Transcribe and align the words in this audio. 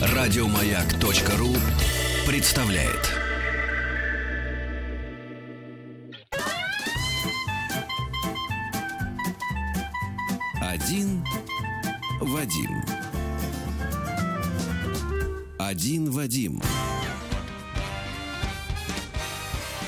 Радиомаяк.ру 0.00 1.54
представляет. 2.26 3.18
Один 10.60 11.24
Вадим. 12.20 12.82
Один 15.58 16.10
Вадим. 16.10 16.62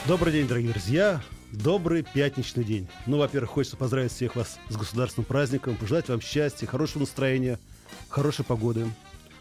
Добрый 0.07 0.33
день, 0.33 0.49
дорогие 0.49 0.73
друзья. 0.73 1.21
Добрый 1.53 2.05
пятничный 2.05 2.62
день. 2.62 2.87
Ну, 3.07 3.19
во-первых, 3.19 3.50
хочется 3.50 3.77
поздравить 3.77 4.12
всех 4.12 4.37
вас 4.37 4.61
с 4.69 4.77
государственным 4.77 5.25
праздником, 5.25 5.77
пожелать 5.77 6.09
вам 6.09 6.21
счастья, 6.21 6.64
хорошего 6.67 7.00
настроения, 7.00 7.59
хорошей 8.09 8.45
погоды. 8.45 8.86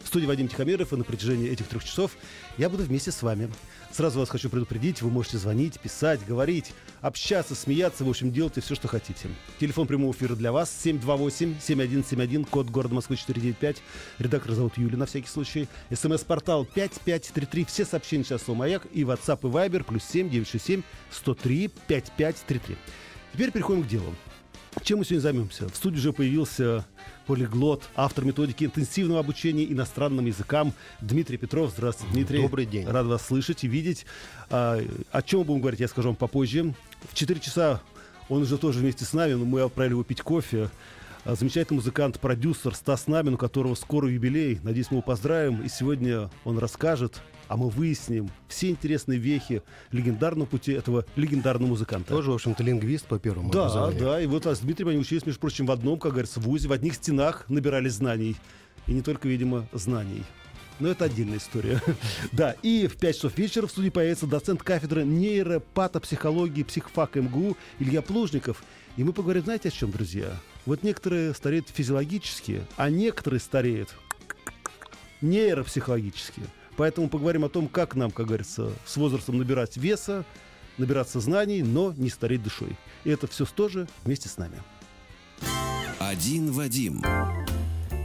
В 0.02 0.08
студии 0.08 0.26
Вадим 0.26 0.48
Тихомиров, 0.48 0.92
и 0.92 0.96
на 0.96 1.04
протяжении 1.04 1.48
этих 1.48 1.68
трех 1.68 1.84
часов 1.84 2.16
я 2.58 2.68
буду 2.68 2.82
вместе 2.82 3.12
с 3.12 3.22
вами. 3.22 3.48
Сразу 3.92 4.20
вас 4.20 4.28
хочу 4.28 4.48
предупредить, 4.48 5.02
вы 5.02 5.10
можете 5.10 5.38
звонить, 5.38 5.80
писать, 5.80 6.24
говорить, 6.24 6.72
общаться, 7.00 7.56
смеяться, 7.56 8.04
в 8.04 8.08
общем, 8.08 8.30
делайте 8.30 8.60
все, 8.60 8.76
что 8.76 8.86
хотите. 8.86 9.28
Телефон 9.58 9.88
прямого 9.88 10.12
эфира 10.12 10.36
для 10.36 10.52
вас 10.52 10.72
728-7171, 10.84 12.46
код 12.48 12.70
города 12.70 12.94
Москвы 12.94 13.16
495. 13.16 13.82
Редактор 14.20 14.52
зовут 14.52 14.78
Юлия, 14.78 14.96
на 14.96 15.06
всякий 15.06 15.28
случай. 15.28 15.68
СМС-портал 15.90 16.64
5533, 16.64 17.64
все 17.64 17.84
сообщения 17.84 18.22
сейчас 18.22 18.42
слово 18.42 18.58
«Маяк» 18.58 18.86
и 18.92 19.02
WhatsApp 19.02 19.40
и 19.42 19.52
Viber, 19.52 19.82
плюс 19.82 20.04
7 20.04 20.30
967 20.30 20.82
103 21.10 21.68
5533. 21.88 22.76
Теперь 23.32 23.50
переходим 23.50 23.82
к 23.82 23.88
делу. 23.88 24.14
Чем 24.82 24.98
мы 24.98 25.04
сегодня 25.04 25.20
займемся? 25.20 25.68
В 25.68 25.76
студии 25.76 25.98
уже 25.98 26.12
появился 26.12 26.84
полиглот, 27.26 27.82
автор 27.96 28.24
методики 28.24 28.64
интенсивного 28.64 29.20
обучения 29.20 29.64
иностранным 29.64 30.26
языкам 30.26 30.72
Дмитрий 31.00 31.36
Петров. 31.36 31.70
Здравствуйте, 31.70 32.14
Дмитрий. 32.14 32.42
Добрый 32.42 32.66
день. 32.66 32.86
Рад 32.86 33.06
вас 33.06 33.26
слышать 33.26 33.64
и 33.64 33.68
видеть. 33.68 34.06
А, 34.48 34.80
о 35.10 35.22
чем 35.22 35.40
мы 35.40 35.46
будем 35.46 35.60
говорить, 35.60 35.80
я 35.80 35.88
скажу 35.88 36.08
вам 36.08 36.16
попозже. 36.16 36.72
В 37.08 37.14
4 37.14 37.40
часа 37.40 37.80
он 38.28 38.42
уже 38.42 38.58
тоже 38.58 38.78
вместе 38.78 39.04
с 39.04 39.12
нами, 39.12 39.32
но 39.34 39.44
мы 39.44 39.60
отправили 39.60 39.94
его 39.94 40.04
пить 40.04 40.22
кофе. 40.22 40.70
А, 41.24 41.34
Замечательный 41.34 41.76
музыкант, 41.76 42.18
продюсер 42.18 42.74
Стас 42.74 43.06
Намин, 43.06 43.34
у 43.34 43.36
которого 43.38 43.74
скоро 43.74 44.08
юбилей. 44.08 44.58
Надеюсь, 44.62 44.90
мы 44.90 44.96
его 44.98 45.02
поздравим. 45.02 45.62
И 45.62 45.68
сегодня 45.68 46.30
он 46.44 46.58
расскажет, 46.58 47.20
а 47.48 47.56
мы 47.56 47.68
выясним 47.68 48.30
все 48.48 48.70
интересные 48.70 49.18
вехи 49.18 49.62
легендарного 49.92 50.46
пути 50.46 50.72
этого 50.72 51.04
легендарного 51.16 51.68
музыканта. 51.70 52.14
Тоже, 52.14 52.30
в 52.30 52.34
общем-то, 52.34 52.62
лингвист 52.62 53.06
по 53.06 53.18
первому 53.18 53.50
Да, 53.50 53.62
образованию. 53.66 54.00
да, 54.00 54.20
и 54.20 54.26
вот 54.26 54.46
а 54.46 54.54
с 54.54 54.60
Дмитрием 54.60 54.90
они 54.90 54.98
учились, 54.98 55.26
между 55.26 55.40
прочим, 55.40 55.66
в 55.66 55.70
одном, 55.72 55.98
как 55.98 56.12
говорится, 56.12 56.40
в 56.40 56.44
ВУЗе, 56.44 56.68
в 56.68 56.72
одних 56.72 56.94
стенах 56.94 57.44
набирались 57.48 57.92
знаний. 57.92 58.36
И 58.86 58.92
не 58.92 59.02
только, 59.02 59.28
видимо, 59.28 59.66
знаний. 59.72 60.22
Но 60.78 60.88
это 60.88 61.04
отдельная 61.04 61.36
история. 61.36 61.82
да, 62.32 62.56
и 62.62 62.86
в 62.86 62.96
5 62.96 63.14
часов 63.14 63.36
вечера 63.36 63.66
в 63.66 63.70
студии 63.70 63.90
появится 63.90 64.26
доцент 64.26 64.62
кафедры 64.62 65.04
нейропатопсихологии 65.04 66.62
психфак 66.62 67.16
МГУ 67.16 67.58
Илья 67.78 68.00
Плужников. 68.00 68.62
И 68.96 69.04
мы 69.04 69.12
поговорим, 69.12 69.44
знаете, 69.44 69.68
о 69.68 69.72
чем, 69.72 69.90
друзья? 69.90 70.30
Вот 70.66 70.82
некоторые 70.82 71.34
стареют 71.34 71.68
физиологически, 71.68 72.62
а 72.76 72.90
некоторые 72.90 73.40
стареют 73.40 73.94
нейропсихологически. 75.20 76.42
Поэтому 76.76 77.08
поговорим 77.08 77.44
о 77.44 77.48
том, 77.48 77.68
как 77.68 77.94
нам, 77.94 78.10
как 78.10 78.26
говорится, 78.26 78.72
с 78.86 78.96
возрастом 78.96 79.38
набирать 79.38 79.76
веса, 79.76 80.24
набираться 80.78 81.20
знаний, 81.20 81.62
но 81.62 81.92
не 81.92 82.10
стареть 82.10 82.42
душой. 82.42 82.76
И 83.04 83.10
это 83.10 83.26
все 83.26 83.44
тоже 83.44 83.88
вместе 84.04 84.28
с 84.28 84.38
нами. 84.38 84.56
Один 85.98 86.52
Вадим. 86.52 87.02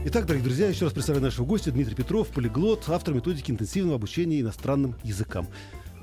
Итак, 0.04 0.26
дорогие 0.26 0.44
друзья, 0.44 0.68
еще 0.68 0.84
раз 0.84 0.94
представляю 0.94 1.24
нашего 1.24 1.46
гостя 1.46 1.72
Дмитрий 1.72 1.94
Петров, 1.94 2.28
полиглот, 2.28 2.84
автор 2.88 3.14
методики 3.14 3.50
интенсивного 3.50 3.96
обучения 3.96 4.40
иностранным 4.40 4.94
языкам. 5.02 5.48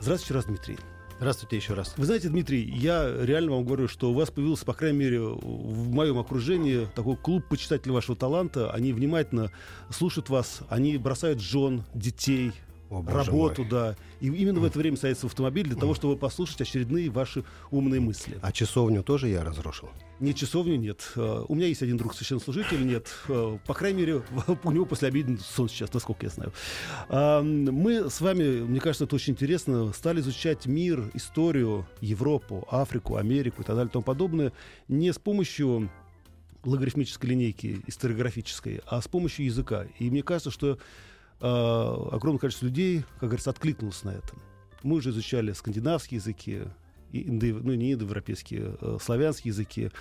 Здравствуйте 0.01 0.33
раз, 0.33 0.45
Дмитрий. 0.45 0.77
Здравствуйте 1.23 1.55
еще 1.55 1.73
раз. 1.73 1.93
Вы 1.95 2.05
знаете, 2.05 2.27
Дмитрий, 2.27 2.69
я 2.69 3.09
реально 3.21 3.51
вам 3.51 3.63
говорю, 3.63 3.87
что 3.87 4.11
у 4.11 4.13
вас 4.13 4.29
появился, 4.29 4.65
по 4.65 4.73
крайней 4.73 4.97
мере, 4.97 5.21
в 5.21 5.89
моем 5.89 6.19
окружении 6.19 6.85
такой 6.95 7.15
клуб 7.15 7.45
почитателей 7.47 7.93
вашего 7.93 8.17
таланта. 8.17 8.71
Они 8.71 8.91
внимательно 8.91 9.49
слушают 9.89 10.27
вас, 10.27 10.59
они 10.67 10.97
бросают 10.97 11.39
жен, 11.39 11.85
детей, 11.93 12.51
О, 12.99 13.03
работу, 13.25 13.61
мой. 13.63 13.71
да. 13.71 13.95
И 14.19 14.27
именно 14.27 14.59
в 14.59 14.65
это 14.65 14.77
время 14.79 14.97
садятся 14.97 15.27
в 15.27 15.31
автомобиль 15.31 15.65
для 15.67 15.75
того, 15.75 15.93
чтобы 15.95 16.15
послушать 16.17 16.61
очередные 16.61 17.09
ваши 17.09 17.43
умные 17.71 17.99
мысли. 17.99 18.37
А 18.41 18.51
часовню 18.51 19.03
тоже 19.03 19.29
я 19.29 19.43
разрушил? 19.43 19.89
Нет, 20.19 20.35
часовню 20.37 20.75
нет. 20.77 21.01
Э, 21.15 21.43
У 21.49 21.55
меня 21.55 21.67
есть 21.67 21.81
один 21.81 21.97
друг 21.97 22.13
священнослужитель, 22.15 22.85
нет. 22.85 23.07
Э, 23.27 23.57
По 23.65 23.73
крайней 23.73 23.99
мере, 23.99 24.21
у 24.63 24.71
него 24.71 24.85
после 24.85 25.09
обеда 25.09 25.37
сон 25.41 25.67
сейчас, 25.67 25.93
насколько 25.93 26.25
я 26.25 26.29
знаю. 26.29 26.53
А, 27.09 27.41
Мы 27.41 28.09
с 28.09 28.21
вами, 28.21 28.61
мне 28.61 28.79
кажется, 28.79 29.03
это 29.05 29.15
очень 29.15 29.33
интересно, 29.33 29.91
стали 29.93 30.21
изучать 30.21 30.65
мир, 30.65 31.09
историю, 31.13 31.85
Европу, 31.99 32.65
Африку, 32.71 33.17
Америку 33.17 33.61
и 33.61 33.65
так 33.65 33.75
далее 33.75 33.89
и 33.89 33.91
тому 33.91 34.03
подобное 34.03 34.53
не 34.87 35.11
с 35.11 35.19
помощью 35.19 35.89
логарифмической 36.63 37.29
линейки 37.31 37.81
историографической, 37.87 38.81
а 38.85 39.01
с 39.01 39.07
помощью 39.07 39.45
языка. 39.45 39.85
И 39.99 40.09
мне 40.09 40.23
кажется, 40.23 40.51
что 40.51 40.77
э, 41.39 41.45
огромное 41.45 42.39
количество 42.39 42.65
людей, 42.65 43.03
как 43.19 43.29
говорится, 43.29 43.49
откликнулось 43.49 44.03
на 44.03 44.11
это. 44.11 44.33
Мы 44.83 44.97
уже 44.97 45.11
изучали 45.11 45.53
скандинавские 45.53 46.17
языки, 46.17 46.61
ну, 47.11 47.73
не 47.73 47.93
индоевропейские, 47.93 48.75
э, 48.79 48.97
славянские 49.01 49.51
языки, 49.51 49.91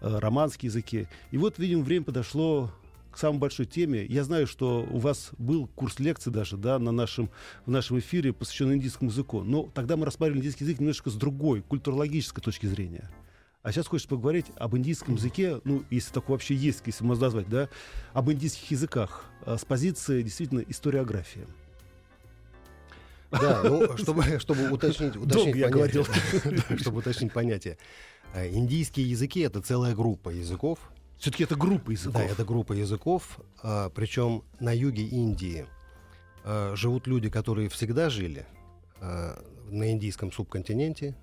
э, 0.00 0.18
романские 0.18 0.68
языки. 0.68 1.08
И 1.30 1.38
вот, 1.38 1.58
видимо, 1.58 1.82
время 1.82 2.04
подошло 2.04 2.70
к 3.10 3.18
самой 3.18 3.38
большой 3.38 3.66
теме. 3.66 4.04
Я 4.06 4.24
знаю, 4.24 4.46
что 4.46 4.86
у 4.90 4.98
вас 4.98 5.30
был 5.38 5.66
курс 5.66 5.98
лекций 5.98 6.32
даже 6.32 6.56
да, 6.56 6.78
на 6.78 6.92
нашем, 6.92 7.30
в 7.66 7.70
нашем 7.70 7.98
эфире, 7.98 8.32
посвященный 8.32 8.76
индийскому 8.76 9.10
языку. 9.10 9.42
Но 9.42 9.68
тогда 9.74 9.96
мы 9.96 10.04
рассматривали 10.04 10.40
индийский 10.40 10.64
язык 10.64 10.80
немножко 10.80 11.10
с 11.10 11.14
другой, 11.14 11.62
культурологической 11.62 12.42
точки 12.42 12.66
зрения. 12.66 13.10
А 13.62 13.72
сейчас 13.72 13.86
хочется 13.86 14.08
поговорить 14.08 14.46
об 14.56 14.76
индийском 14.76 15.16
языке, 15.16 15.60
ну, 15.64 15.84
если 15.90 16.12
такое 16.12 16.36
вообще 16.36 16.54
есть, 16.54 16.82
если 16.86 17.04
можно 17.04 17.24
назвать, 17.24 17.48
да, 17.48 17.68
об 18.14 18.30
индийских 18.30 18.70
языках 18.70 19.24
а, 19.44 19.58
с 19.58 19.64
позиции 19.64 20.22
действительно 20.22 20.60
историографии. 20.60 21.46
Да, 23.30 23.62
ну, 23.62 23.96
чтобы, 23.98 24.38
чтобы 24.38 24.70
уточнить, 24.70 25.16
уточнить 25.16 25.60
Долго 25.60 25.78
понятие, 25.78 26.78
чтобы 26.78 26.98
уточнить 26.98 27.32
понятие. 27.32 27.78
Э, 28.34 28.48
Индийские 28.48 29.08
языки— 29.08 29.40
это 29.42 29.60
целая 29.60 29.94
группа 29.94 30.30
языков. 30.30 30.78
Все-таки 31.18 31.44
это 31.44 31.54
группа 31.54 31.90
языков. 31.90 32.14
Да, 32.14 32.24
это 32.24 32.44
группа 32.44 32.72
языков. 32.72 33.38
Причем 33.94 34.42
на 34.58 34.74
юге 34.74 35.04
Индии 35.04 35.66
а, 36.44 36.74
живут 36.76 37.06
люди, 37.06 37.28
которые 37.28 37.68
всегда 37.68 38.10
жили 38.10 38.46
а, 39.00 39.42
на 39.68 39.90
индийском 39.92 40.32
субконтиненте. 40.32 41.14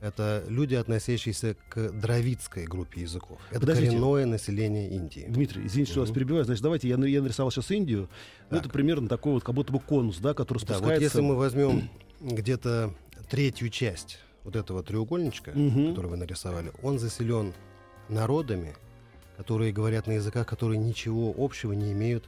Это 0.00 0.42
люди, 0.48 0.74
относящиеся 0.74 1.56
к 1.68 1.90
дравидской 1.90 2.64
группе 2.64 3.02
языков. 3.02 3.38
Это 3.50 3.60
Подождите. 3.60 3.90
коренное 3.90 4.24
население 4.26 4.88
Индии. 4.90 5.26
Дмитрий, 5.28 5.66
извините, 5.66 5.90
что 5.92 6.00
вас 6.00 6.08
Мгм. 6.08 6.14
перебиваю. 6.14 6.44
Значит, 6.46 6.62
давайте 6.62 6.88
я, 6.88 6.96
я 6.96 7.20
нарисовал 7.20 7.50
сейчас 7.50 7.70
Индию. 7.70 8.08
Ну, 8.50 8.56
это 8.58 8.70
примерно 8.70 9.08
такой 9.08 9.34
вот, 9.34 9.44
как 9.44 9.54
будто 9.54 9.72
бы 9.72 9.78
конус, 9.80 10.16
да, 10.18 10.32
который 10.32 10.58
Да, 10.60 10.74
спускается. 10.74 10.94
вот 10.94 11.00
если 11.02 11.20
мы 11.20 11.36
возьмем 11.36 11.90
где-то 12.20 12.94
третью 13.28 13.68
часть 13.68 14.18
вот 14.42 14.56
этого 14.56 14.82
треугольничка, 14.82 15.50
Мгм. 15.54 15.90
который 15.90 16.06
вы 16.06 16.16
нарисовали, 16.16 16.72
он 16.82 16.98
заселен 16.98 17.52
народами, 18.08 18.74
которые 19.36 19.70
говорят 19.70 20.06
на 20.06 20.12
языках, 20.12 20.46
которые 20.46 20.78
ничего 20.78 21.34
общего 21.36 21.72
не 21.72 21.92
имеют 21.92 22.24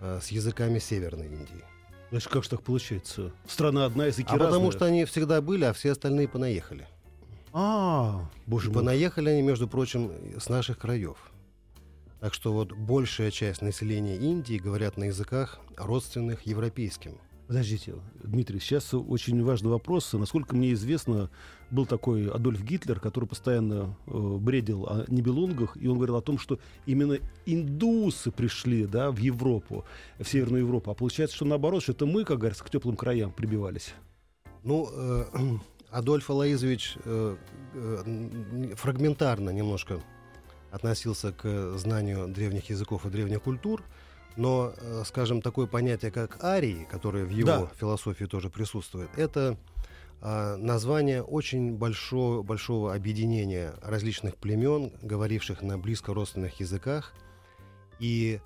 э, 0.00 0.20
с 0.22 0.28
языками 0.28 0.78
Северной 0.78 1.26
Индии. 1.26 1.64
Значит, 2.10 2.28
как 2.28 2.44
же 2.44 2.50
так 2.50 2.62
получается? 2.62 3.32
Страна 3.46 3.86
одна, 3.86 4.06
языки 4.06 4.28
а 4.30 4.32
потому 4.32 4.52
разные. 4.66 4.72
что 4.72 4.84
они 4.86 5.04
всегда 5.06 5.40
были, 5.42 5.64
а 5.64 5.72
все 5.72 5.92
остальные 5.92 6.28
понаехали. 6.28 6.86
А, 7.52 8.28
боже 8.46 8.68
мой. 8.68 8.76
понаехали 8.76 9.30
они, 9.30 9.42
между 9.42 9.68
прочим, 9.68 10.12
с 10.38 10.48
наших 10.48 10.78
краев. 10.78 11.16
Так 12.20 12.34
что 12.34 12.52
вот 12.52 12.72
большая 12.72 13.30
часть 13.30 13.62
населения 13.62 14.16
Индии 14.16 14.56
говорят 14.56 14.96
на 14.96 15.04
языках 15.04 15.60
родственных 15.76 16.42
европейским. 16.42 17.18
Подождите, 17.48 17.94
Дмитрий, 18.22 18.60
сейчас 18.60 18.92
очень 18.92 19.42
важный 19.42 19.70
вопрос. 19.70 20.12
Насколько 20.12 20.54
мне 20.54 20.74
известно, 20.74 21.30
был 21.70 21.86
такой 21.86 22.28
Адольф 22.28 22.62
Гитлер, 22.62 23.00
который 23.00 23.24
постоянно 23.24 23.96
э, 24.06 24.36
бредил 24.38 24.84
о 24.84 25.06
небелунгах, 25.08 25.74
и 25.78 25.88
он 25.88 25.96
говорил 25.96 26.16
о 26.16 26.20
том, 26.20 26.38
что 26.38 26.58
именно 26.84 27.16
индусы 27.46 28.30
пришли 28.32 28.84
да, 28.84 29.10
в 29.10 29.16
Европу, 29.16 29.86
в 30.18 30.28
Северную 30.28 30.64
Европу. 30.64 30.90
А 30.90 30.94
получается, 30.94 31.36
что 31.36 31.46
наоборот, 31.46 31.82
что 31.82 31.92
это 31.92 32.04
мы, 32.04 32.24
как 32.24 32.36
говорится, 32.36 32.64
к 32.64 32.68
теплым 32.68 32.96
краям 32.96 33.32
прибивались. 33.32 33.94
Ну, 34.62 34.90
э, 34.92 35.24
Адольф 35.90 36.28
Алаизович 36.30 36.96
э, 37.04 37.36
э, 37.74 38.74
фрагментарно 38.76 39.50
немножко 39.50 40.00
относился 40.70 41.32
к 41.32 41.78
знанию 41.78 42.28
древних 42.28 42.70
языков 42.70 43.06
и 43.06 43.10
древних 43.10 43.42
культур, 43.42 43.82
но, 44.36 44.74
э, 44.76 45.02
скажем, 45.06 45.40
такое 45.40 45.66
понятие, 45.66 46.10
как 46.10 46.44
арии, 46.44 46.86
которое 46.90 47.24
в 47.24 47.30
его 47.30 47.46
Да. 47.46 47.70
философии 47.78 48.24
тоже 48.24 48.50
присутствует, 48.50 49.10
это 49.16 49.56
а, 50.20 50.56
название 50.56 51.22
очень 51.22 51.76
большого, 51.76 52.42
большого 52.42 52.94
объединения 52.94 53.74
различных 53.82 54.36
племен, 54.36 54.92
говоривших 55.00 55.62
на 55.62 55.78
близко 55.78 56.12
родственных 56.12 56.58
языках. 56.58 57.14
И 58.00 58.40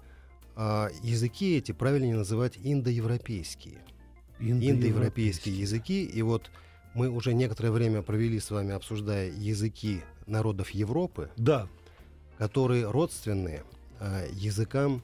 а, 0.54 0.90
языки 1.02 1.56
эти 1.56 1.72
правильнее 1.72 2.16
называть 2.16 2.58
индоевропейские. 2.62 3.82
Индоевропейские 4.38 5.58
языки. 5.58 6.04
И 6.04 6.20
вот 6.20 6.50
мы 6.94 7.08
уже 7.08 7.32
некоторое 7.34 7.70
время 7.70 8.02
провели 8.02 8.38
с 8.38 8.50
вами, 8.50 8.72
обсуждая 8.72 9.30
языки 9.30 10.02
народов 10.26 10.70
Европы, 10.70 11.30
Да. 11.36 11.68
которые 12.38 12.90
родственны 12.90 13.62
а, 14.00 14.26
языкам 14.32 15.02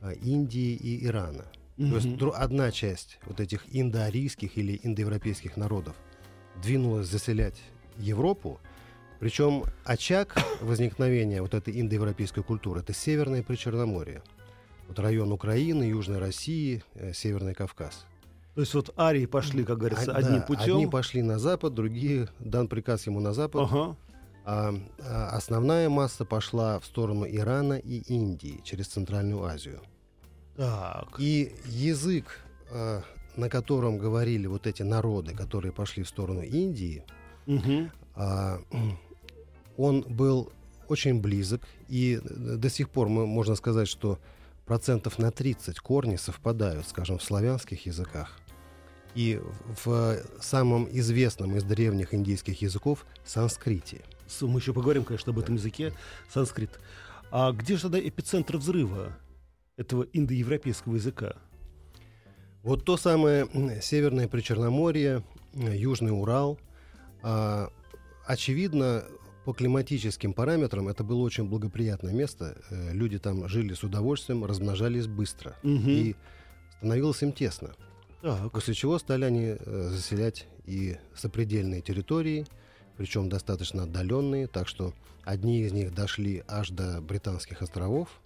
а, 0.00 0.12
Индии 0.12 0.74
и 0.74 1.04
Ирана. 1.06 1.44
То 1.76 1.96
есть 1.96 2.08
одна 2.34 2.70
часть 2.72 3.18
вот 3.24 3.40
этих 3.40 3.64
индоарийских 3.74 4.58
или 4.58 4.78
индоевропейских 4.82 5.56
народов 5.56 5.96
двинулась 6.62 7.06
заселять 7.08 7.58
Европу, 7.96 8.60
причем 9.18 9.64
очаг 9.84 10.36
возникновения 10.60 11.40
вот 11.40 11.54
этой 11.54 11.80
индоевропейской 11.80 12.42
культуры 12.42 12.80
это 12.80 12.92
Северное 12.92 13.42
Причерноморье. 13.42 14.22
Вот 14.88 14.98
район 14.98 15.32
Украины, 15.32 15.84
Южной 15.84 16.18
России, 16.18 16.82
э, 16.94 17.12
Северный 17.14 17.54
Кавказ. 17.54 18.04
То 18.54 18.62
есть 18.62 18.74
вот 18.74 18.92
арии 18.98 19.26
пошли, 19.26 19.64
как 19.64 19.78
говорится, 19.78 20.12
А, 20.12 20.16
одним 20.16 20.40
да, 20.40 20.46
путем. 20.46 20.76
Одни 20.76 20.86
пошли 20.86 21.22
на 21.22 21.38
запад, 21.38 21.74
другие 21.74 22.28
дан 22.40 22.68
приказ 22.68 23.06
ему 23.06 23.20
на 23.20 23.32
запад. 23.32 23.68
Ага. 23.70 23.96
А, 24.44 24.74
а 24.98 25.28
основная 25.36 25.88
масса 25.88 26.24
пошла 26.24 26.78
в 26.80 26.84
сторону 26.86 27.26
Ирана 27.28 27.74
и 27.74 27.98
Индии 28.12 28.60
через 28.64 28.88
Центральную 28.88 29.44
Азию. 29.44 29.80
Так. 30.56 31.14
И 31.18 31.52
язык, 31.66 32.40
э, 32.70 33.02
на 33.36 33.48
котором 33.48 33.98
говорили 33.98 34.46
вот 34.46 34.66
эти 34.66 34.82
народы, 34.82 35.34
которые 35.34 35.72
пошли 35.72 36.02
в 36.02 36.08
сторону 36.08 36.42
Индии, 36.42 37.04
Мгм. 37.46 37.90
а, 38.16 38.58
он 39.76 40.02
был 40.08 40.52
очень 40.88 41.20
близок. 41.20 41.62
И 41.88 42.20
до 42.24 42.68
сих 42.68 42.90
пор 42.90 43.08
мы, 43.08 43.26
можно 43.26 43.54
сказать, 43.54 43.88
что 43.88 44.18
процентов 44.70 45.18
на 45.18 45.32
30 45.32 45.80
корни 45.80 46.14
совпадают, 46.14 46.86
скажем, 46.86 47.18
в 47.18 47.24
славянских 47.24 47.86
языках. 47.86 48.38
И 49.16 49.40
в 49.84 50.18
самом 50.40 50.86
известном 50.92 51.56
из 51.56 51.64
древних 51.64 52.14
индийских 52.14 52.62
языков 52.62 53.04
санскрите. 53.24 54.02
Мы 54.40 54.60
еще 54.60 54.72
поговорим, 54.72 55.02
конечно, 55.02 55.32
об 55.32 55.40
этом 55.40 55.56
языке, 55.56 55.92
санскрит. 56.32 56.70
А 57.32 57.50
где 57.50 57.74
же 57.74 57.82
тогда 57.82 57.98
эпицентр 57.98 58.58
взрыва 58.58 59.16
этого 59.76 60.06
индоевропейского 60.12 60.94
языка? 60.94 61.34
Вот 62.62 62.84
то 62.84 62.96
самое 62.96 63.48
Северное 63.82 64.28
Причерноморье, 64.28 65.24
Южный 65.52 66.12
Урал. 66.12 66.60
а, 67.24 67.72
очевидно, 68.24 69.02
по 69.50 69.54
климатическим 69.54 70.32
параметрам 70.32 70.86
это 70.86 71.02
было 71.02 71.22
очень 71.22 71.48
благоприятное 71.48 72.12
место. 72.12 72.56
Э, 72.70 72.92
Люди 72.92 73.18
там 73.18 73.48
жили 73.48 73.74
с 73.74 73.82
удовольствием, 73.82 74.44
размножались 74.44 75.08
быстро. 75.08 75.56
Мгм. 75.64 75.88
И 75.88 76.14
становилось 76.76 77.20
им 77.24 77.32
тесно. 77.32 77.70
Так. 78.22 78.52
После 78.52 78.74
чего 78.74 78.96
стали 79.00 79.24
они 79.24 79.56
э, 79.58 79.88
заселять 79.90 80.46
и 80.66 80.98
сопредельные 81.16 81.80
территории, 81.80 82.46
причем 82.96 83.28
достаточно 83.28 83.82
отдаленные, 83.82 84.46
так 84.46 84.68
что 84.68 84.94
одни 85.24 85.62
из 85.62 85.72
них 85.72 85.92
дошли 85.92 86.44
аж 86.46 86.70
до 86.70 87.00
Британских 87.00 87.60
островов, 87.60 88.20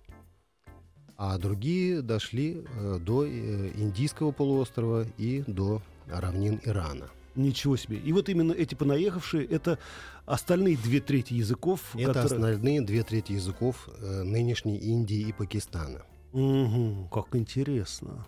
а 1.16 1.38
другие 1.38 2.02
дошли 2.02 2.66
э, 2.66 2.98
до 3.00 3.26
Индийского 3.26 4.30
полуострова 4.32 5.06
и 5.16 5.42
до 5.46 5.80
равнин 6.06 6.60
Ирана. 6.64 7.08
Ничего 7.36 7.76
себе. 7.76 7.98
И 7.98 8.12
вот 8.12 8.28
именно 8.28 8.52
эти 8.52 8.74
понаехавшие, 8.74 9.44
это 9.44 9.78
остальные 10.24 10.76
две 10.76 11.00
трети 11.00 11.34
языков, 11.34 11.80
Это 11.94 12.14
которые... 12.14 12.24
основные 12.24 12.80
две 12.80 13.02
трети 13.02 13.32
языков 13.32 13.88
э, 14.00 14.22
нынешней 14.22 14.76
Индии 14.76 15.20
и 15.20 15.32
Пакистана. 15.32 16.02
Мгм, 16.32 17.08
как 17.08 17.34
интересно. 17.34 18.26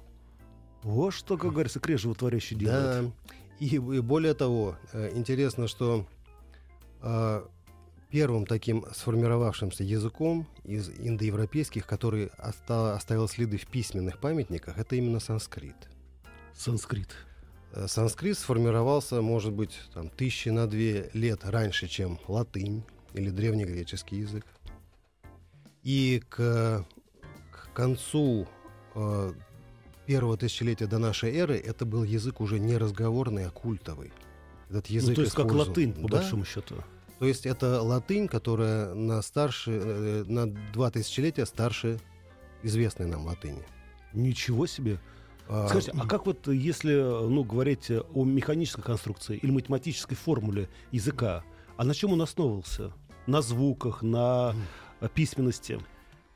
Вот 0.83 1.13
что, 1.13 1.37
как 1.37 1.53
говорится, 1.53 1.81
крежево 1.81 2.15
творящий 2.15 2.57
делает. 2.57 3.07
Да, 3.07 3.33
и, 3.59 3.77
и 3.77 3.79
более 3.79 4.35
того, 4.35 4.77
э, 4.93 5.11
интересно, 5.15 5.67
что 5.69 6.07
э, 7.03 7.43
первым 8.11 8.47
таким 8.47 8.85
сформировавшимся 8.93 9.83
языком 9.83 10.47
из 10.65 10.89
индоевропейских, 10.89 11.87
который 11.87 12.31
оста- 12.39 12.95
оставил 12.95 13.29
следы 13.29 13.57
в 13.57 13.67
письменных 13.67 14.19
памятниках, 14.19 14.79
это 14.79 14.97
именно 14.97 15.21
санскрит. 15.21 15.77
Санскрит. 16.55 17.09
Э, 17.77 17.87
Санскрит 17.89 18.39
сформировался, 18.39 19.21
может 19.23 19.53
быть, 19.53 19.79
там, 19.95 20.09
тысячи 20.09 20.49
на 20.49 20.67
две 20.67 21.11
лет 21.13 21.45
раньше, 21.45 21.87
чем 21.89 22.19
латынь 22.27 22.83
или 23.15 23.31
древнегреческий 23.31 24.21
язык. 24.21 24.47
И 25.83 26.23
к, 26.29 26.85
к 27.53 27.73
концу 27.75 28.49
э, 28.95 29.33
первого 30.07 30.37
тысячелетия 30.37 30.87
до 30.87 30.99
нашей 30.99 31.35
эры 31.37 31.57
это 31.57 31.85
был 31.85 32.03
язык 32.03 32.41
уже 32.41 32.59
не 32.59 32.77
разговорный, 32.77 33.47
а 33.47 33.51
культовый. 33.51 34.13
Этот 34.71 34.87
язык 34.89 35.11
Ну, 35.11 35.15
то 35.17 35.21
есть 35.23 35.35
как 35.35 35.47
использовал- 35.47 35.69
латынь, 35.69 35.93
по 35.95 36.09
Да. 36.09 36.17
большому 36.19 36.45
счету. 36.45 36.77
То 37.19 37.27
есть 37.27 37.47
это 37.47 37.81
латынь, 37.83 38.27
которая 38.29 38.95
на 38.95 39.23
старше, 39.23 39.71
э, 39.73 40.25
на 40.27 40.47
два 40.73 40.91
тысячелетия 40.91 41.47
старше 41.47 42.01
известной 42.63 43.07
нам 43.07 43.27
латыни. 43.27 43.63
Ничего 44.13 44.67
себе. 44.67 44.99
А, 45.49 45.69
Скажите, 45.69 45.93
а 45.97 46.07
как 46.07 46.27
вот, 46.27 46.49
если, 46.49 46.93
ну, 46.95 47.45
говорить 47.45 47.91
о 47.91 48.25
механической 48.25 48.83
конструкции 48.83 49.37
или 49.37 49.51
математической 49.51 50.15
формуле 50.15 50.69
языка, 50.91 51.45
а 51.77 51.85
на 51.85 51.95
чем 51.95 52.13
он 52.13 52.23
основывался? 52.23 52.93
На 53.27 53.43
звуках, 53.43 54.03
на 54.03 54.55
письменности? 55.15 55.81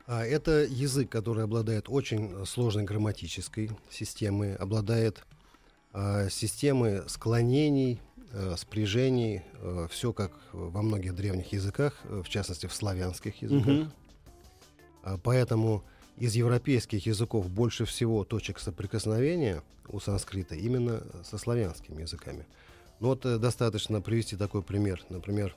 А 0.07 0.25
это 0.25 0.63
язык, 0.63 1.09
который 1.09 1.43
обладает 1.43 1.85
очень 1.87 2.45
сложной 2.45 2.83
грамматической 2.83 3.71
системой, 3.89 4.55
обладает 4.55 5.25
а, 5.93 6.29
системой 6.29 7.07
склонений, 7.07 7.99
спряжений, 8.55 9.41
все 9.89 10.13
как 10.13 10.31
во 10.53 10.81
многих 10.81 11.15
древних 11.15 11.51
языках, 11.51 11.99
в 12.05 12.29
частности 12.29 12.65
в 12.65 12.73
славянских 12.73 13.41
языках. 13.41 13.91
А, 15.03 15.17
Поэтому 15.17 15.83
из 16.17 16.35
европейских 16.35 17.05
языков 17.05 17.49
больше 17.49 17.85
всего 17.85 18.23
точек 18.23 18.59
соприкосновения 18.59 19.63
у 19.87 19.99
санскрита 19.99 20.55
именно 20.55 21.01
со 21.23 21.37
славянскими 21.37 22.01
языками. 22.01 22.45
Ну 22.99 23.07
вот 23.07 23.25
э, 23.25 23.37
достаточно 23.37 24.01
привести 24.01 24.35
такой 24.35 24.61
пример. 24.61 25.01
Например, 25.09 25.55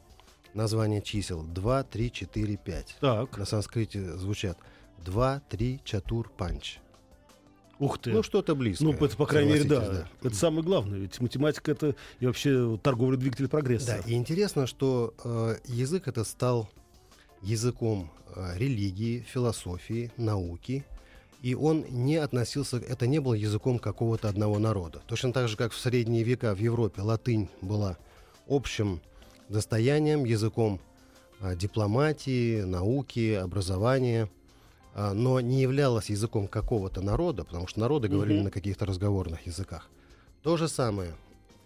название 0.55 1.03
чисел 1.03 1.43
2, 1.43 1.83
3, 1.85 2.11
4, 2.13 2.57
5. 2.57 2.97
Так, 3.01 3.37
На 3.37 3.45
санскрите 3.45 4.13
звучат 4.17 4.57
2, 5.05 5.43
3, 5.51 5.81
чатур, 5.85 6.31
панч. 6.31 6.79
ух 7.79 7.99
ты. 7.99 8.13
Ну, 8.13 8.23
что-то 8.23 8.55
близкое. 8.55 8.85
Ну, 8.87 8.93
это, 8.95 9.15
по 9.17 9.27
крайней 9.27 9.53
мере, 9.53 9.65
да. 9.65 9.81
согласитесь, 9.85 10.11
Это 10.23 10.35
самое 10.35 10.63
главное. 10.65 10.99
Ведь 10.99 11.21
математика 11.21 11.73
это 11.73 11.95
и 12.21 12.27
вообще 12.27 12.79
торговый 12.83 13.19
двигатель 13.19 13.49
прогресса. 13.49 14.01
Да, 14.03 14.11
и 14.11 14.15
интересно, 14.15 14.67
что 14.67 15.13
э, 15.25 15.57
язык 15.67 16.09
этот 16.09 16.27
стал 16.27 16.71
языком 17.45 18.11
э, 18.35 18.57
религии, 18.57 19.21
философии, 19.21 20.11
науки, 20.17 20.85
и 21.43 21.55
он 21.55 21.85
не 21.91 22.17
относился, 22.17 22.79
это 22.79 23.07
не 23.07 23.19
был 23.19 23.35
языком 23.35 23.79
какого-то 23.79 24.29
одного 24.29 24.59
народа. 24.59 25.03
Точно 25.07 25.33
так 25.33 25.49
же, 25.49 25.57
как 25.57 25.73
в 25.73 25.79
средние 25.79 26.23
века 26.25 26.55
в 26.55 26.59
Европе 26.59 27.03
латынь 27.03 27.49
была 27.61 27.99
общим 28.49 29.01
достоянием, 29.49 30.25
языком 30.25 30.81
э, 31.41 31.55
дипломатии, 31.55 32.63
науки, 32.63 33.35
образования, 33.35 34.31
а, 34.95 35.13
но 35.13 35.41
не 35.41 35.61
являлась 35.61 36.09
языком 36.09 36.47
какого-то 36.47 37.03
народа, 37.03 37.45
потому 37.45 37.67
что 37.67 37.81
народы 37.81 38.09
говорили 38.09 38.37
Мгм. 38.37 38.45
на 38.45 38.51
каких-то 38.51 38.87
разговорных 38.87 39.45
языках. 39.47 39.91
То 40.43 40.57
же 40.57 40.69
самое 40.69 41.15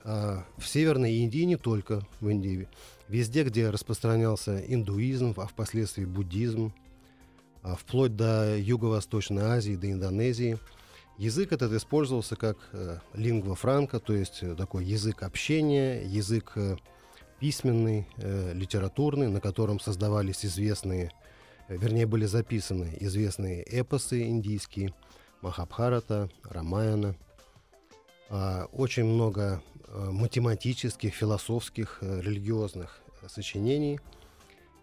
в 0.04 0.64
Северной 0.64 1.12
Индии, 1.12 1.42
не 1.42 1.56
только 1.56 2.06
в 2.20 2.28
Индии, 2.28 2.68
везде, 3.08 3.44
где 3.44 3.70
распространялся 3.70 4.58
индуизм, 4.58 5.34
а 5.36 5.46
впоследствии 5.46 6.04
буддизм, 6.04 6.72
а, 7.62 7.74
вплоть 7.74 8.16
до 8.16 8.56
Юго-Восточной 8.58 9.42
Азии, 9.42 9.76
до 9.76 9.90
Индонезии, 9.90 10.58
язык 11.16 11.52
этот 11.52 11.72
использовался 11.72 12.36
как 12.36 12.58
э, 12.72 12.98
лингва 13.14 13.54
франка, 13.54 13.98
то 13.98 14.14
есть 14.14 14.42
э, 14.42 14.54
такой 14.54 14.84
язык 14.84 15.22
общения, 15.22 16.02
язык 16.04 16.52
э, 16.56 16.76
письменный, 17.40 18.08
литературный, 18.16 19.28
на 19.28 19.40
котором 19.40 19.78
создавались 19.78 20.44
известные, 20.44 21.12
вернее, 21.68 22.04
были 22.04 22.26
записаны 22.26 22.96
известные 22.98 23.62
эпосы 23.62 24.22
индийские, 24.22 24.92
Махабхарата, 25.40 26.28
Рамаяна. 26.42 27.14
А, 28.28 28.66
Очень 28.72 29.04
много 29.04 29.62
математических, 29.94 31.14
философских, 31.14 31.98
э, 32.00 32.20
религиозных 32.20 33.00
э, 33.22 33.28
сочинений. 33.28 34.00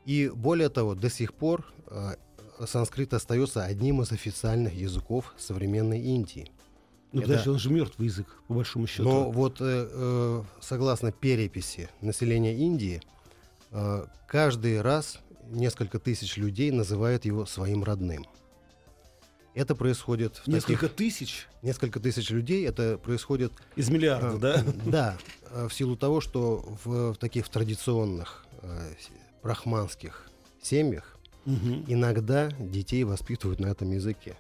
И 0.05 0.29
более 0.33 0.69
того, 0.69 0.95
до 0.95 1.09
сих 1.09 1.33
пор 1.33 1.65
э, 1.87 2.15
санскрит 2.65 3.13
остается 3.13 3.63
одним 3.63 4.01
из 4.01 4.11
официальных 4.11 4.73
языков 4.73 5.33
современной 5.37 6.01
Индии. 6.01 6.51
Ну, 7.11 7.21
Это- 7.21 7.29
подожди, 7.29 7.49
он 7.49 7.59
же 7.59 7.69
мертвый 7.71 8.07
язык, 8.07 8.27
по 8.47 8.55
большому 8.55 8.87
счету. 8.87 9.03
Но 9.03 9.31
вот 9.31 9.61
э, 9.61 9.87
э, 9.91 10.43
согласно 10.61 11.11
переписи 11.11 11.89
населения 12.01 12.55
Индии, 12.55 13.01
э, 13.71 14.05
каждый 14.27 14.81
раз 14.81 15.19
несколько 15.49 15.99
тысяч 15.99 16.37
людей 16.37 16.71
называют 16.71 17.25
его 17.25 17.45
своим 17.45 17.83
родным. 17.83 18.25
Это 19.55 19.73
происходит 19.73 20.35
в 20.45 20.47
Несколько 20.47 20.81
таких- 20.89 20.95
тысяч 20.97 21.47
несколько 21.61 21.99
тысяч 22.01 22.29
людей. 22.29 22.67
Это 22.67 22.97
происходит 22.97 23.53
из 23.77 23.89
миллиарда, 23.89 24.29
А, 24.35 24.37
да? 24.37 24.63
Да, 24.85 25.17
э, 25.51 25.67
в 25.69 25.73
силу 25.73 25.95
того, 25.95 26.19
что 26.21 26.77
в, 26.83 27.13
в 27.13 27.17
таких 27.17 27.47
традиционных 27.49 28.45
э, 28.61 28.93
брахманских 29.41 30.29
семьях 30.61 31.17
Мгм. 31.45 31.85
иногда 31.87 32.51
детей 32.59 33.03
воспитывают 33.05 33.59
на 33.61 33.67
этом 33.67 33.91
языке. 33.91 34.35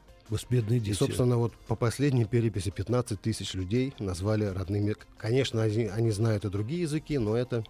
Бедные 0.49 0.77
И, 0.79 0.81
дети. 0.81 0.97
собственно, 0.97 1.37
вот 1.37 1.53
по 1.67 1.75
последней 1.75 2.25
переписи 2.25 2.71
15 2.71 3.21
тысяч 3.21 3.53
людей 3.53 3.93
назвали 3.99 4.43
родными. 4.45 4.95
Конечно, 5.17 5.61
они, 5.61 5.85
они 5.85 6.09
знают 6.11 6.45
и 6.45 6.49
другие 6.49 6.81
языки, 6.81 7.17
но 7.19 7.37
это, 7.37 7.63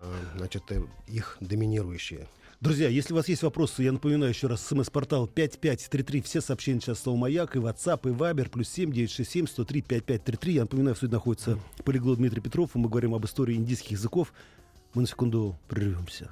э, 0.00 0.12
значит, 0.36 0.64
э, 0.70 0.82
их 1.06 1.36
доминирующие. 1.40 2.26
Друзья, 2.60 2.90
если 2.90 3.14
у 3.14 3.16
вас 3.16 3.26
есть 3.26 3.42
вопросы, 3.42 3.82
я 3.82 3.90
напоминаю 3.90 4.32
еще 4.32 4.46
раз, 4.46 4.60
смс-портал 4.66 5.26
5533, 5.26 6.20
все 6.20 6.42
сообщения 6.42 6.78
сейчас 6.78 7.00
слово 7.00 7.16
«Маяк», 7.16 7.56
и 7.56 7.58
WhatsApp, 7.58 8.00
и 8.04 8.12
Viber, 8.12 8.50
плюс 8.50 8.68
7 8.68 8.92
967 8.92 9.46
103 9.46 9.80
5533. 9.80 10.52
Я 10.52 10.60
напоминаю, 10.62 10.94
в 10.94 11.02
находится 11.02 11.58
полиглот 11.86 12.18
Дмитрий 12.18 12.42
Петров, 12.42 12.76
и 12.76 12.78
мы 12.78 12.90
говорим 12.90 13.14
об 13.14 13.24
истории 13.24 13.54
индийских 13.54 13.92
языков. 13.92 14.34
Мы 14.92 15.00
на 15.00 15.08
секунду 15.08 15.58
прервемся. 15.68 16.28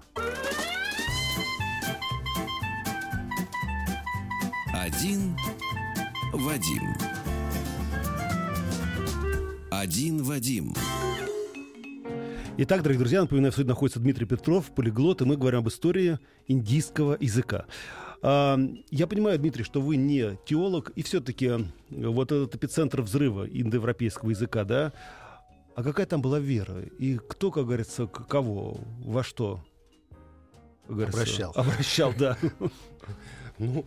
Один 4.74 5.34
Вадим. 6.34 6.94
Один 9.70 10.22
Вадим. 10.22 10.74
Итак, 12.60 12.82
дорогие 12.82 12.98
друзья, 12.98 13.20
напоминаю, 13.20 13.52
в 13.52 13.58
находится 13.58 14.00
Дмитрий 14.00 14.26
Петров, 14.26 14.72
полиглот, 14.72 15.22
и 15.22 15.24
мы 15.24 15.36
говорим 15.36 15.60
об 15.60 15.68
истории 15.68 16.18
индийского 16.48 17.16
языка. 17.20 17.66
А, 18.20 18.58
Я 18.90 19.06
понимаю, 19.06 19.38
Дмитрий, 19.38 19.62
что 19.62 19.80
вы 19.80 19.94
не 19.94 20.36
теолог, 20.44 20.90
и 20.96 21.04
все-таки 21.04 21.52
вот 21.88 22.32
этот 22.32 22.56
эпицентр 22.56 23.02
взрыва 23.02 23.48
индоевропейского 23.48 24.30
языка, 24.30 24.64
да, 24.64 24.92
а 25.76 25.84
какая 25.84 26.04
там 26.06 26.20
была 26.20 26.40
вера? 26.40 26.82
И 26.98 27.18
кто, 27.18 27.52
как 27.52 27.66
говорится, 27.66 28.08
кого, 28.08 28.80
во 29.04 29.22
что? 29.22 29.64
говорится, 30.88 31.20
Обращал. 31.20 31.52
Обращал, 31.54 32.12
да. 32.18 32.36
Ну, 33.58 33.86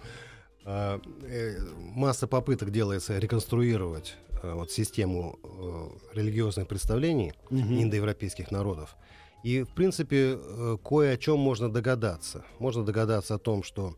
а, 0.64 1.02
э, 1.24 1.58
масса 1.94 2.26
попыток 2.26 2.72
делается 2.72 3.20
реконструировать 3.20 4.16
э, 4.30 4.31
вот 4.44 4.72
систему 4.72 5.40
э, 5.44 6.16
религиозных 6.18 6.68
представлений 6.68 7.34
Мгм. 7.50 7.82
индоевропейских 7.84 8.52
народов. 8.52 8.96
И, 9.44 9.64
в 9.64 9.70
принципе, 9.70 10.38
э, 10.38 10.78
кое 10.84 11.14
о 11.14 11.18
чем 11.18 11.40
можно 11.40 11.70
догадаться. 11.72 12.44
Можно 12.60 12.84
догадаться 12.84 13.36
о 13.36 13.38
том, 13.40 13.64
что 13.64 13.96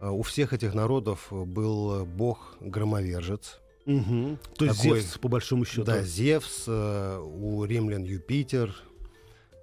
э, 0.00 0.08
у 0.10 0.22
всех 0.22 0.52
этих 0.52 0.74
народов 0.74 1.28
был 1.30 2.04
бог-громовержец. 2.04 3.60
Мгм. 3.86 4.38
То 4.58 4.64
есть 4.66 4.82
Такой- 4.82 5.00
Зевс, 5.00 5.18
по 5.18 5.28
большому 5.28 5.64
счету. 5.64 5.84
Да, 5.84 6.02
Зевс, 6.02 6.64
э, 6.66 7.18
у 7.18 7.64
римлян 7.64 8.02
Юпитер, 8.04 8.74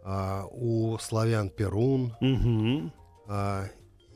а, 0.05 0.45
у 0.51 0.97
славян 0.97 1.49
Перун, 1.49 2.13
а, 3.27 3.65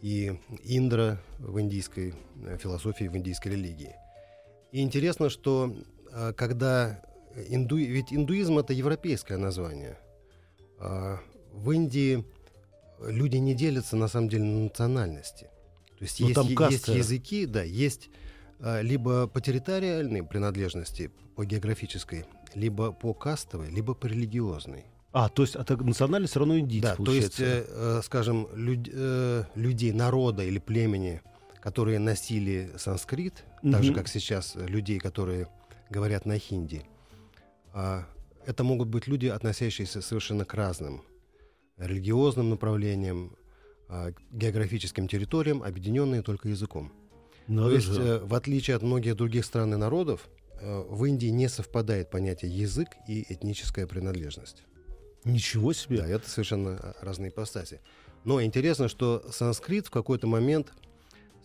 и 0.01 0.34
Индра 0.63 1.20
в 1.39 1.60
индийской 1.62 2.13
э, 2.44 2.58
философии, 2.58 3.06
в 3.06 3.16
индийской 3.16 3.54
религии. 3.54 3.96
И 4.72 4.82
интересно, 4.82 5.30
что 5.30 5.76
а, 6.12 6.34
когда 6.34 7.02
инду... 7.50 7.78
ведь 7.78 8.12
индуизм 8.14 8.58
это 8.60 8.74
европейское 8.74 9.38
название, 9.38 9.98
а, 10.80 11.20
в 11.54 11.72
Индии 11.72 12.26
люди 13.06 13.38
не 13.38 13.54
делятся 13.56 13.96
на 13.96 14.08
самом 14.08 14.30
деле 14.30 14.44
на 14.44 14.64
национальности. 14.64 15.50
То 15.98 16.04
есть 16.04 16.20
Ну, 16.20 16.28
есть, 16.28 16.36
там 16.36 16.70
есть 16.70 16.88
языки, 16.88 17.46
да, 17.46 17.64
есть 17.64 18.10
а, 18.60 18.82
либо 18.82 19.28
по 19.28 19.42
территориальной 19.42 20.24
принадлежности, 20.24 21.12
по 21.36 21.46
географической, 21.46 22.26
либо 22.56 22.92
по 22.92 23.14
кастовой, 23.14 23.70
либо 23.70 23.94
по 23.94 24.06
религиозной. 24.08 24.86
А, 25.14 25.30
то 25.30 25.42
есть 25.44 25.56
это 25.56 25.78
национальность 25.78 26.32
все 26.32 26.40
равно 26.40 26.60
индийцы, 26.60 26.90
Да, 26.90 26.96
то 26.96 27.12
есть, 27.14 27.38
получается. 27.38 27.66
э, 27.72 27.98
э, 28.00 28.02
скажем, 28.04 28.48
люд- 28.54 28.90
э, 28.92 29.44
людей, 29.56 29.92
народа 29.92 30.44
или 30.44 30.60
племени, 30.60 31.22
которые 31.62 32.00
носили 32.00 32.72
санскрит, 32.78 33.44
так 33.62 33.84
же, 33.84 33.94
как 33.94 34.08
сейчас 34.08 34.56
людей, 34.56 35.00
которые 35.00 35.48
говорят 35.90 36.26
на 36.26 36.38
хинди, 36.38 36.84
а, 37.74 38.06
это 38.46 38.64
могут 38.64 38.88
быть 38.88 39.08
люди, 39.08 39.28
относящиеся 39.28 40.02
совершенно 40.02 40.46
к 40.46 40.54
разным 40.54 41.04
религиозным 41.78 42.50
направлениям, 42.50 43.36
а, 43.90 44.14
географическим 44.32 45.08
территориям, 45.08 45.64
объединенные 45.64 46.22
только 46.22 46.50
языком. 46.50 46.92
Надо 47.48 47.70
То 47.70 47.76
есть, 47.76 47.88
же. 47.88 48.02
э, 48.02 48.20
в 48.20 48.34
отличие 48.34 48.76
от 48.76 48.84
многих 48.84 49.16
других 49.16 49.46
стран 49.46 49.74
и 49.74 49.78
народов, 49.78 50.28
э, 50.60 50.84
в 50.90 51.06
Индии 51.06 51.28
не 51.28 51.48
совпадает 51.48 52.10
понятие 52.10 52.52
язык 52.52 52.90
и 53.08 53.26
этническая 53.32 53.88
принадлежность. 53.88 54.64
Ничего 55.24 55.74
себе. 55.74 56.00
Да, 56.00 56.08
это 56.08 56.30
совершенно 56.30 56.78
а, 56.78 56.96
разные 57.02 57.30
ипостаси. 57.30 57.80
Но 58.24 58.42
интересно, 58.42 58.88
что 58.88 59.24
санскрит 59.32 59.88
в 59.88 59.92
какой-то 59.92 60.28
момент 60.28 60.74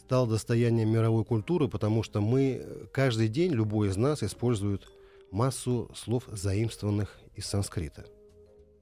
стал 0.05 0.27
достоянием 0.27 0.91
мировой 0.91 1.25
культуры, 1.25 1.69
потому 1.69 2.03
что 2.03 2.21
мы 2.21 2.89
каждый 2.93 3.29
день, 3.29 3.53
любой 3.53 3.89
из 3.89 3.97
нас, 3.97 4.23
использует 4.23 4.89
массу 5.31 5.91
слов, 5.95 6.25
заимствованных 6.31 7.19
из 7.35 7.47
санскрита. 7.47 8.05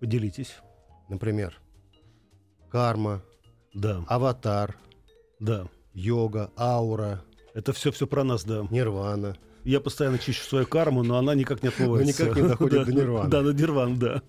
Поделитесь. 0.00 0.54
Например, 1.08 1.60
карма, 2.70 3.22
Да, 3.74 4.04
аватар, 4.08 4.76
да. 5.38 5.66
йога, 5.94 6.50
аура, 6.56 7.22
Это 7.54 7.72
все 7.72 7.90
все 7.92 8.06
про 8.06 8.24
нас, 8.24 8.44
да. 8.44 8.66
нирвана. 8.70 9.36
Я 9.64 9.80
постоянно 9.80 10.18
чищу 10.18 10.42
свою 10.44 10.66
карму, 10.66 11.02
но 11.02 11.16
она 11.18 11.34
никак 11.34 11.62
не 11.62 11.68
отмывается. 11.68 12.22
никак 12.24 12.36
не 12.36 12.48
доходит 12.48 12.84
до 12.86 12.92
нирваны. 12.92 13.28
Да, 13.30 13.42
до 13.42 13.52
нирваны, 13.52 13.96
да. 13.96 14.22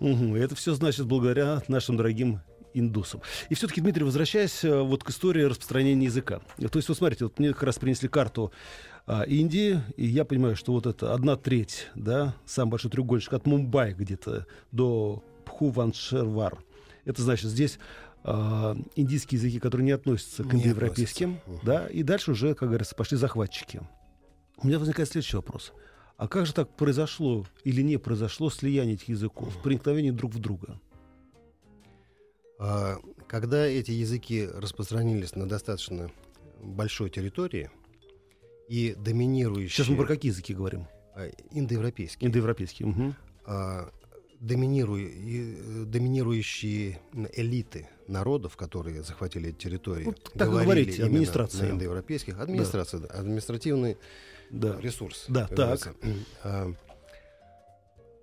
И 0.00 0.32
Это 0.38 0.54
все 0.54 0.74
значит 0.74 1.06
благодаря 1.06 1.62
нашим 1.68 1.96
дорогим 1.96 2.40
индусам. 2.78 3.20
И 3.48 3.54
все-таки, 3.54 3.80
Дмитрий, 3.80 4.04
возвращаясь 4.04 4.64
э, 4.64 4.80
вот 4.80 5.04
к 5.04 5.10
истории 5.10 5.42
распространения 5.42 6.06
языка. 6.06 6.40
То 6.56 6.78
есть, 6.78 6.88
вот 6.88 6.98
смотрите, 6.98 7.24
вот 7.24 7.38
мне 7.38 7.52
как 7.52 7.64
раз 7.64 7.78
принесли 7.78 8.08
карту 8.08 8.52
а, 9.06 9.22
Индии, 9.22 9.80
и 9.96 10.06
я 10.06 10.24
понимаю, 10.24 10.56
что 10.56 10.72
вот 10.72 10.86
это 10.86 11.14
одна 11.14 11.36
треть, 11.36 11.88
да, 11.94 12.34
самый 12.44 12.72
большой 12.72 12.90
треугольничек 12.90 13.34
от 13.34 13.46
Мумбаи 13.46 13.92
где-то 13.92 14.46
до 14.72 15.22
Пхуваншервар. 15.44 16.58
Это 17.04 17.22
значит, 17.22 17.50
здесь 17.50 17.78
а, 18.24 18.76
индийские 18.96 19.38
языки, 19.38 19.60
которые 19.60 19.84
не 19.84 19.92
относятся 19.92 20.42
к 20.42 20.52
индоевропейским, 20.52 21.38
относятся. 21.44 21.66
Да, 21.66 21.86
и 21.86 22.02
дальше 22.02 22.32
уже, 22.32 22.54
как 22.54 22.68
говорится, 22.68 22.96
пошли 22.96 23.16
захватчики. 23.16 23.80
У 24.58 24.66
меня 24.66 24.80
возникает 24.80 25.08
следующий 25.08 25.36
вопрос. 25.36 25.72
А 26.16 26.26
как 26.26 26.46
же 26.46 26.52
так 26.52 26.74
произошло 26.74 27.46
или 27.62 27.82
не 27.82 27.98
произошло 27.98 28.50
слияние 28.50 28.94
этих 28.94 29.10
языков, 29.10 29.56
проникновение 29.62 30.12
друг 30.12 30.34
в 30.34 30.40
друга? 30.40 30.80
А, 32.58 32.98
Когда 33.28 33.66
эти 33.66 33.90
языки 33.90 34.46
распространились 34.46 35.34
на 35.34 35.46
достаточно 35.48 36.10
большой 36.62 37.10
территории 37.10 37.70
и 38.68 38.94
доминирующие... 38.96 39.68
Сейчас 39.70 39.88
мы 39.88 39.96
про 39.96 40.06
какие 40.06 40.32
языки 40.32 40.54
говорим? 40.54 40.86
а, 41.14 41.28
Индоевропейские. 41.52 42.28
Индоевропейские. 42.28 42.88
мгм. 42.88 43.14
а, 43.44 43.90
и, 44.38 45.56
э, 45.58 45.84
доминирующие 45.86 47.00
элиты 47.34 47.88
народов, 48.06 48.56
которые 48.56 49.02
захватили 49.02 49.48
эти 49.50 49.56
территории, 49.56 50.04
Ну, 50.04 50.12
так 50.34 50.50
говорили 50.50 51.00
администрация. 51.02 51.68
на 51.68 51.72
индоевропейских, 51.72 52.38
администрация, 52.38 53.00
да, 53.00 53.06
административный 53.08 53.96
Да. 54.50 54.78
ресурс, 54.80 55.24
Да, 55.28 55.46
так. 55.48 55.56
говорится, 55.56 55.94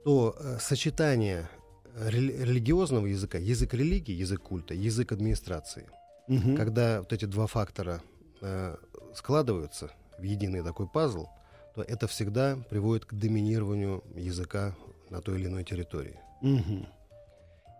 то 0.03 0.35
э, 0.37 0.57
сочетание 0.59 1.49
рели- 1.95 2.43
религиозного 2.43 3.05
языка, 3.07 3.37
язык 3.37 3.73
религии, 3.73 4.13
язык 4.13 4.41
культа, 4.41 4.73
язык 4.73 5.11
администрации, 5.11 5.85
Мгм. 6.27 6.55
когда 6.55 6.99
вот 6.99 7.11
эти 7.13 7.25
два 7.25 7.47
фактора 7.47 8.01
э, 8.41 8.75
складываются 9.15 9.91
в 10.19 10.23
единый 10.23 10.63
такой 10.63 10.87
пазл, 10.87 11.27
то 11.75 11.81
это 11.81 12.07
всегда 12.07 12.57
приводит 12.69 13.05
к 13.05 13.13
доминированию 13.13 14.03
языка 14.15 14.75
на 15.09 15.21
той 15.21 15.39
или 15.39 15.47
иной 15.47 15.63
территории. 15.63 16.19
Мгм. 16.41 16.85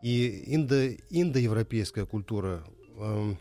И 0.02 0.44
индо, 0.56 0.88
индоевропейская 1.10 2.06
культура 2.06 2.64
эм, 2.98 3.38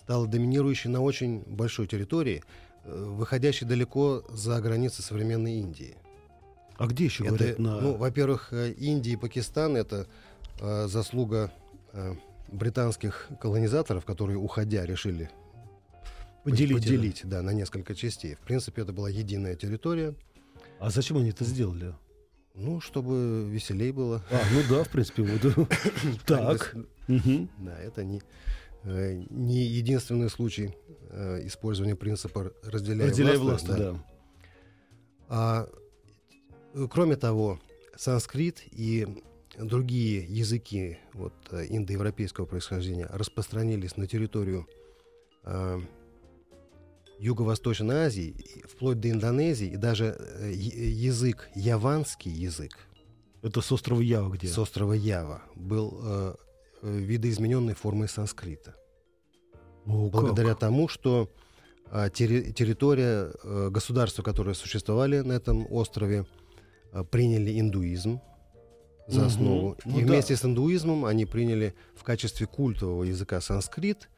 стала 0.00 0.26
доминирующей 0.26 0.90
на 0.90 1.00
очень 1.00 1.42
большой 1.46 1.86
территории, 1.86 2.42
э, 2.84 3.04
выходящей 3.04 3.66
далеко 3.66 4.24
за 4.30 4.60
границы 4.60 5.02
современной 5.02 5.54
Индии. 5.58 5.96
А 6.78 6.86
где 6.86 7.04
еще 7.04 7.24
Это, 7.24 7.34
говорят 7.34 7.58
на... 7.58 7.80
ну, 7.80 7.96
во-первых, 7.96 8.52
э, 8.52 8.72
Индия 8.72 9.12
и 9.12 9.16
Пакистан 9.16 9.76
это 9.76 10.06
э, 10.60 10.86
заслуга 10.86 11.52
э, 11.92 12.14
британских 12.52 13.28
колонизаторов, 13.40 14.04
которые, 14.04 14.38
уходя, 14.38 14.86
решили 14.86 15.28
поделить? 16.44 16.76
поделить 16.76 17.20
да, 17.24 17.42
на 17.42 17.50
несколько 17.50 17.96
частей. 17.96 18.36
В 18.36 18.40
принципе, 18.40 18.82
это 18.82 18.92
была 18.92 19.10
единая 19.10 19.56
территория. 19.56 20.14
А 20.78 20.90
зачем 20.90 21.16
они 21.16 21.30
это 21.30 21.44
сделали? 21.44 21.94
Ну, 22.54 22.80
чтобы 22.80 23.48
веселей 23.50 23.90
было. 23.90 24.22
А, 24.30 24.40
ну 24.52 24.62
да, 24.68 24.84
в 24.84 24.88
принципе, 24.88 25.22
вот. 25.22 25.68
Так. 26.26 26.76
Да, 27.06 27.78
это 27.80 28.04
не, 28.04 28.22
э, 28.84 29.24
не 29.30 29.64
единственный 29.64 30.30
случай 30.30 30.76
э, 31.10 31.46
использование 31.46 31.96
принципа 31.96 32.52
разделяя, 32.62 33.38
власть, 33.38 33.66
да. 33.66 33.96
А, 35.28 35.68
кроме 36.90 37.16
того, 37.16 37.58
санскрит 37.96 38.62
и 38.70 39.06
другие 39.58 40.24
языки 40.24 40.98
вот, 41.12 41.34
э, 41.50 41.66
индоевропейского 41.68 42.46
происхождения 42.46 43.06
распространились 43.06 43.96
на 43.96 44.06
территорию 44.06 44.68
э, 45.44 45.80
Юго-Восточной 47.18 48.06
Азии, 48.06 48.36
вплоть 48.68 49.00
до 49.00 49.10
Индонезии, 49.10 49.68
и 49.68 49.76
даже 49.76 50.16
э, 50.18 50.52
язык, 50.52 51.48
яванский 51.54 52.30
язык 52.30 52.78
Это 53.42 53.60
с 53.60 53.72
острова 53.72 54.00
Ява 54.00 54.32
где? 54.34 54.46
с 54.46 54.58
острова 54.58 54.92
Ява 54.92 55.42
был 55.56 55.98
э, 56.02 56.34
э, 56.82 56.98
видоизмененной 56.98 57.74
формой 57.74 58.08
санскрита. 58.08 58.76
О, 59.86 60.10
как. 60.10 60.12
благодаря 60.12 60.54
тому, 60.54 60.86
что 60.86 61.28
а, 61.90 62.10
терри- 62.10 62.52
территория, 62.52 63.32
э, 63.42 63.68
государства, 63.70 64.22
которые 64.22 64.54
существовали 64.54 65.20
на 65.20 65.32
этом 65.32 65.66
острове, 65.72 66.26
приняли 67.10 67.58
индуизм 67.60 68.20
за 69.06 69.26
основу. 69.26 69.76
Ну 69.84 69.98
и 69.98 70.02
да. 70.04 70.12
вместе 70.12 70.36
с 70.36 70.44
индуизмом 70.44 71.04
они 71.04 71.24
приняли 71.24 71.74
в 71.94 72.04
качестве 72.04 72.46
культового 72.46 73.04
языка 73.04 73.40
санскрит, 73.40 74.08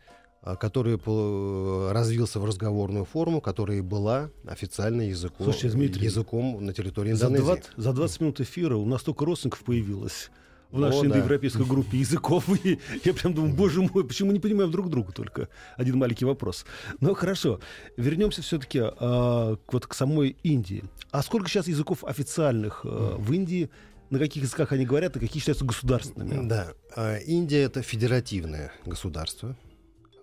а, 0.42 0.56
который 0.56 0.98
пол- 0.98 1.92
развился 1.92 2.40
в 2.40 2.44
разговорную 2.44 3.04
форму, 3.04 3.40
которая 3.40 3.78
и 3.78 3.82
была 3.82 4.30
официально 4.46 5.02
языком, 5.02 5.44
Слушайте, 5.44 5.76
Дмитрий, 5.76 6.04
языком 6.06 6.64
на 6.64 6.72
территории 6.72 7.12
За 7.12 7.26
Индонезии. 7.26 7.44
20, 7.46 7.70
за 7.76 7.92
20 7.92 8.20
минут 8.20 8.40
эфира 8.40 8.76
у 8.76 8.86
нас 8.86 9.02
столько 9.02 9.24
родственников 9.24 9.62
появилось 9.64 10.30
в 10.70 10.78
нашей 10.78 11.00
О, 11.00 11.02
да. 11.02 11.06
индоевропейской 11.08 11.66
группе 11.66 11.98
языков. 11.98 12.44
И 12.64 12.78
я 13.04 13.14
прям 13.14 13.34
думаю, 13.34 13.54
боже 13.54 13.82
мой, 13.82 14.06
почему 14.06 14.28
мы 14.28 14.34
не 14.34 14.40
понимаем 14.40 14.70
друг 14.70 14.88
друга 14.88 15.12
только? 15.12 15.48
Один 15.76 15.98
маленький 15.98 16.24
вопрос. 16.24 16.64
Ну 17.00 17.14
хорошо, 17.14 17.60
вернемся 17.96 18.42
все-таки 18.42 18.80
вот 18.80 19.86
к 19.86 19.94
самой 19.94 20.36
Индии. 20.42 20.84
А 21.10 21.22
сколько 21.22 21.48
сейчас 21.48 21.66
языков 21.68 22.04
официальных 22.04 22.82
а, 22.84 23.16
в 23.16 23.32
Индии? 23.32 23.70
На 24.10 24.18
каких 24.18 24.42
языках 24.42 24.72
они 24.72 24.84
говорят 24.84 25.16
и 25.16 25.20
какие 25.20 25.38
считаются 25.38 25.64
государственными? 25.64 26.48
Да, 26.48 26.72
а, 26.96 27.18
Индия 27.18 27.62
это 27.62 27.80
федеративное 27.82 28.72
государство, 28.84 29.56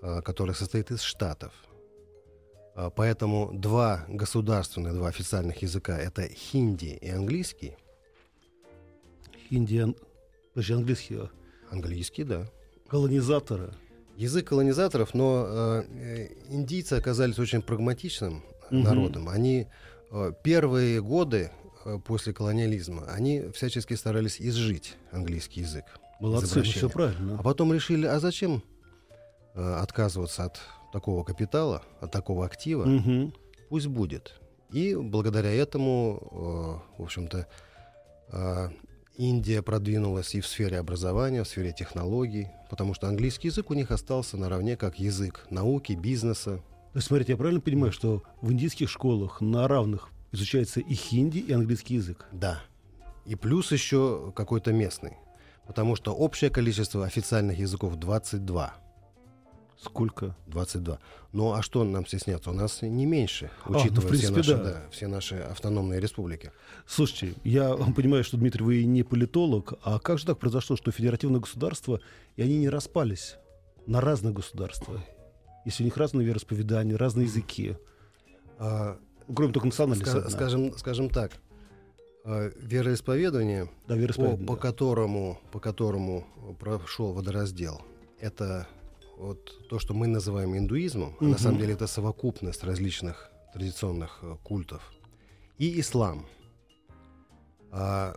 а, 0.02 0.22
которое 0.22 0.54
состоит 0.54 0.92
из 0.92 1.02
штатов. 1.02 1.54
А, 2.76 2.90
Поэтому 2.90 3.52
два 3.54 4.06
государственных, 4.10 4.94
два 4.94 5.08
официальных 5.08 5.62
языка 5.62 5.98
это 5.98 6.28
хинди 6.28 6.98
и 7.02 7.10
английский. 7.10 7.78
Индия, 9.50 9.94
подожди, 10.58 10.74
английский, 10.74 11.16
а, 11.16 11.30
Английский, 11.70 12.24
да. 12.24 12.48
колонизаторы. 12.88 13.74
Язык 14.16 14.48
колонизаторов, 14.48 15.14
но 15.14 15.46
э, 15.48 15.84
э, 15.88 16.28
индийцы 16.50 16.94
оказались 16.94 17.38
очень 17.38 17.62
прагматичным 17.62 18.44
Мгм. 18.72 18.84
народом. 18.84 19.30
Они 19.30 19.68
э, 20.10 20.32
первые 20.44 21.00
годы 21.00 21.52
э, 21.86 22.00
после 22.04 22.34
колониализма, 22.34 23.06
они 23.08 23.52
всячески 23.54 23.94
старались 23.94 24.42
изжить 24.42 24.96
английский 25.12 25.62
язык. 25.62 25.86
Молодцы, 26.20 26.58
ну, 26.58 26.64
все 26.64 26.90
правильно. 26.90 27.38
А 27.40 27.44
потом 27.44 27.72
решили, 27.72 28.08
а 28.08 28.20
зачем 28.20 28.64
э, 29.54 29.74
отказываться 29.76 30.46
от 30.46 30.60
такого 30.92 31.24
капитала, 31.24 31.84
от 32.02 32.12
такого 32.12 32.44
актива? 32.48 32.84
Мгм. 32.86 33.32
Пусть 33.70 33.88
будет. 33.88 34.34
И 34.72 34.96
благодаря 34.96 35.54
этому, 35.54 36.82
э, 36.98 36.98
в 37.00 37.04
общем-то, 37.04 37.46
э, 38.32 38.70
Индия 39.18 39.64
продвинулась 39.64 40.36
и 40.36 40.42
в 40.42 40.48
сфере 40.48 40.78
образования, 40.78 41.44
в 41.44 41.48
сфере 41.48 41.74
технологий, 41.74 42.50
потому 42.70 42.94
что 42.94 43.08
английский 43.08 43.48
язык 43.48 43.72
у 43.72 43.74
них 43.74 43.90
остался 43.90 44.38
наравне 44.38 44.78
как 44.78 45.00
язык 45.00 45.48
науки, 45.50 45.94
бизнеса. 45.94 46.58
То 46.94 46.98
есть, 46.98 47.08
смотрите, 47.08 47.32
я 47.32 47.38
правильно 47.38 47.60
понимаю, 47.60 47.92
что 47.92 48.22
в 48.42 48.52
индийских 48.52 48.90
школах 48.90 49.42
на 49.42 49.68
равных 49.68 50.10
изучается 50.32 50.82
и 50.82 50.94
хинди, 50.94 51.40
и 51.40 51.52
английский 51.52 51.96
язык? 51.96 52.28
Да. 52.32 52.62
И 53.26 53.36
плюс 53.36 53.72
еще 53.72 54.32
какой-то 54.36 54.72
местный. 54.72 55.18
Потому 55.66 55.96
что 55.96 56.14
общее 56.14 56.50
количество 56.50 57.04
официальных 57.06 57.58
языков 57.58 57.96
22. 57.96 58.74
Сколько? 59.80 60.36
22. 60.48 61.00
Ну 61.34 61.54
а 61.54 61.62
что 61.62 61.84
нам 61.84 62.06
стесняться? 62.06 62.50
У 62.50 62.54
нас 62.54 62.82
не 62.82 63.06
меньше, 63.06 63.52
ну, 63.68 63.78
учитывая 63.78 64.02
в 64.02 64.10
принципе, 64.10 64.42
все, 64.42 64.56
наши, 64.56 64.64
да. 64.64 64.72
да, 64.74 64.90
все 64.90 65.08
наши 65.08 65.36
автономные 65.36 66.00
республики. 66.00 66.52
Слушайте, 66.88 67.36
я 67.44 67.76
понимаю, 67.76 68.24
что, 68.24 68.38
Дмитрий, 68.38 68.64
вы 68.64 68.84
не 68.86 69.04
политолог, 69.04 69.74
а 69.84 70.00
как 70.00 70.18
же 70.18 70.26
так 70.26 70.40
произошло, 70.40 70.76
что 70.76 70.92
федеративное 70.92 71.40
государство, 71.40 72.00
и 72.36 72.42
они 72.42 72.58
не 72.58 72.70
распались 72.70 73.36
на 73.86 74.02
разные 74.02 74.34
государства? 74.34 75.04
Если 75.66 75.84
у 75.84 75.86
них 75.86 75.98
разные 75.98 76.26
вероисповедания, 76.26 76.98
разные 76.98 77.26
языки, 77.26 77.76
А, 78.58 78.98
кроме 79.34 79.54
только 79.54 79.68
национальности. 79.68 80.10
ска- 80.10 80.30
скажем, 80.30 80.78
скажем 80.78 81.10
так, 81.10 81.34
э, 82.26 82.52
вероисповедание, 82.60 83.70
да, 83.88 83.94
по, 83.94 84.00
вероисповедание. 84.00 84.48
по 84.48 84.56
которому, 84.56 85.40
по 85.52 85.60
которому 85.60 86.26
прошел 86.60 87.14
водораздел, 87.14 87.82
это 88.20 88.68
вот 89.18 89.68
то, 89.70 89.80
что 89.80 89.94
мы 89.94 90.08
называем 90.08 90.56
индуизмом, 90.56 91.16
а 91.20 91.24
Мгм. 91.24 91.32
на 91.32 91.38
самом 91.38 91.60
деле 91.60 91.74
это 91.74 91.88
совокупность 91.88 92.64
различных 92.64 93.30
традиционных 93.54 94.20
э, 94.22 94.36
культов, 94.44 94.82
и 95.58 95.80
ислам. 95.80 96.26
А 97.72 98.16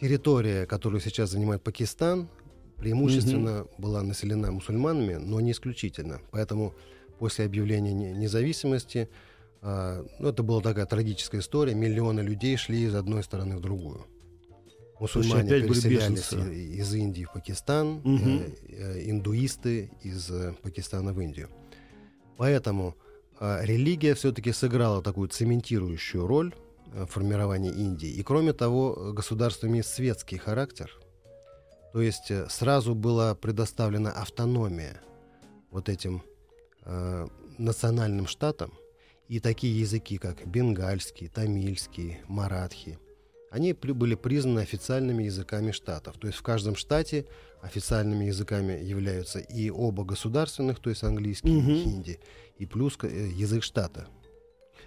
территория, 0.00 0.66
которую 0.66 1.00
сейчас 1.00 1.30
занимает 1.30 1.62
Пакистан, 1.62 2.28
преимущественно 2.76 3.66
была 3.78 4.02
населена 4.02 4.50
мусульманами, 4.52 5.14
но 5.14 5.40
не 5.40 5.52
исключительно. 5.52 6.20
Поэтому 6.30 6.74
после 7.18 7.46
объявления 7.46 7.92
не- 7.94 8.12
независимости, 8.12 9.08
а, 9.62 10.04
ну, 10.18 10.28
это 10.28 10.42
была 10.42 10.60
такая 10.60 10.86
трагическая 10.86 11.40
история, 11.40 11.74
миллионы 11.74 12.20
людей 12.20 12.56
шли 12.56 12.82
из 12.84 12.94
одной 12.94 13.22
стороны 13.22 13.56
в 13.56 13.60
другую. 13.60 14.06
Мусульмане 15.00 15.42
опять 15.54 15.68
переселялись 15.68 16.32
из 16.32 16.94
Индии 16.94 17.24
в 17.24 17.32
Пакистан, 17.32 18.00
Мгм. 18.04 18.38
э, 18.38 18.50
э, 18.68 19.10
индуисты 19.10 19.90
из 20.02 20.30
э, 20.30 20.54
Пакистана 20.62 21.12
в 21.12 21.20
Индию. 21.20 21.48
Поэтому 22.38 22.94
а, 23.38 23.62
религия 23.62 24.14
все-таки 24.14 24.52
сыграла 24.52 25.02
такую 25.02 25.28
цементирующую 25.28 26.26
роль 26.26 26.54
э, 26.94 27.04
в 27.04 27.06
формировании 27.06 27.70
Индии. 27.72 28.08
И 28.08 28.22
кроме 28.22 28.52
того, 28.52 28.94
э, 28.96 29.12
государство 29.12 29.66
имеет 29.66 29.86
светский 29.86 30.38
характер. 30.38 30.90
То 31.92 32.00
есть 32.00 32.30
э, 32.30 32.46
сразу 32.48 32.94
была 32.94 33.34
предоставлена 33.34 34.10
автономия 34.10 35.00
вот 35.70 35.88
этим 35.90 36.22
э, 36.84 37.26
национальным 37.58 38.26
штатам. 38.26 38.72
И 39.28 39.40
такие 39.40 39.78
языки, 39.80 40.18
как 40.18 40.46
бенгальский, 40.46 41.28
тамильский, 41.28 42.18
маратхи, 42.28 42.98
они 43.50 43.72
были 43.72 44.14
признаны 44.14 44.60
официальными 44.60 45.24
языками 45.24 45.70
штатов. 45.72 46.16
То 46.18 46.26
есть 46.26 46.38
в 46.38 46.42
каждом 46.42 46.76
штате 46.76 47.26
официальными 47.62 48.24
языками 48.26 48.72
являются 48.82 49.38
и 49.38 49.70
оба 49.70 50.04
государственных, 50.04 50.78
то 50.80 50.90
есть 50.90 51.02
английский 51.02 51.50
Мгм. 51.52 51.70
и 51.70 51.82
хинди, 51.84 52.20
и 52.58 52.66
плюс 52.66 52.98
э, 53.02 53.28
язык 53.34 53.62
штата. 53.62 54.08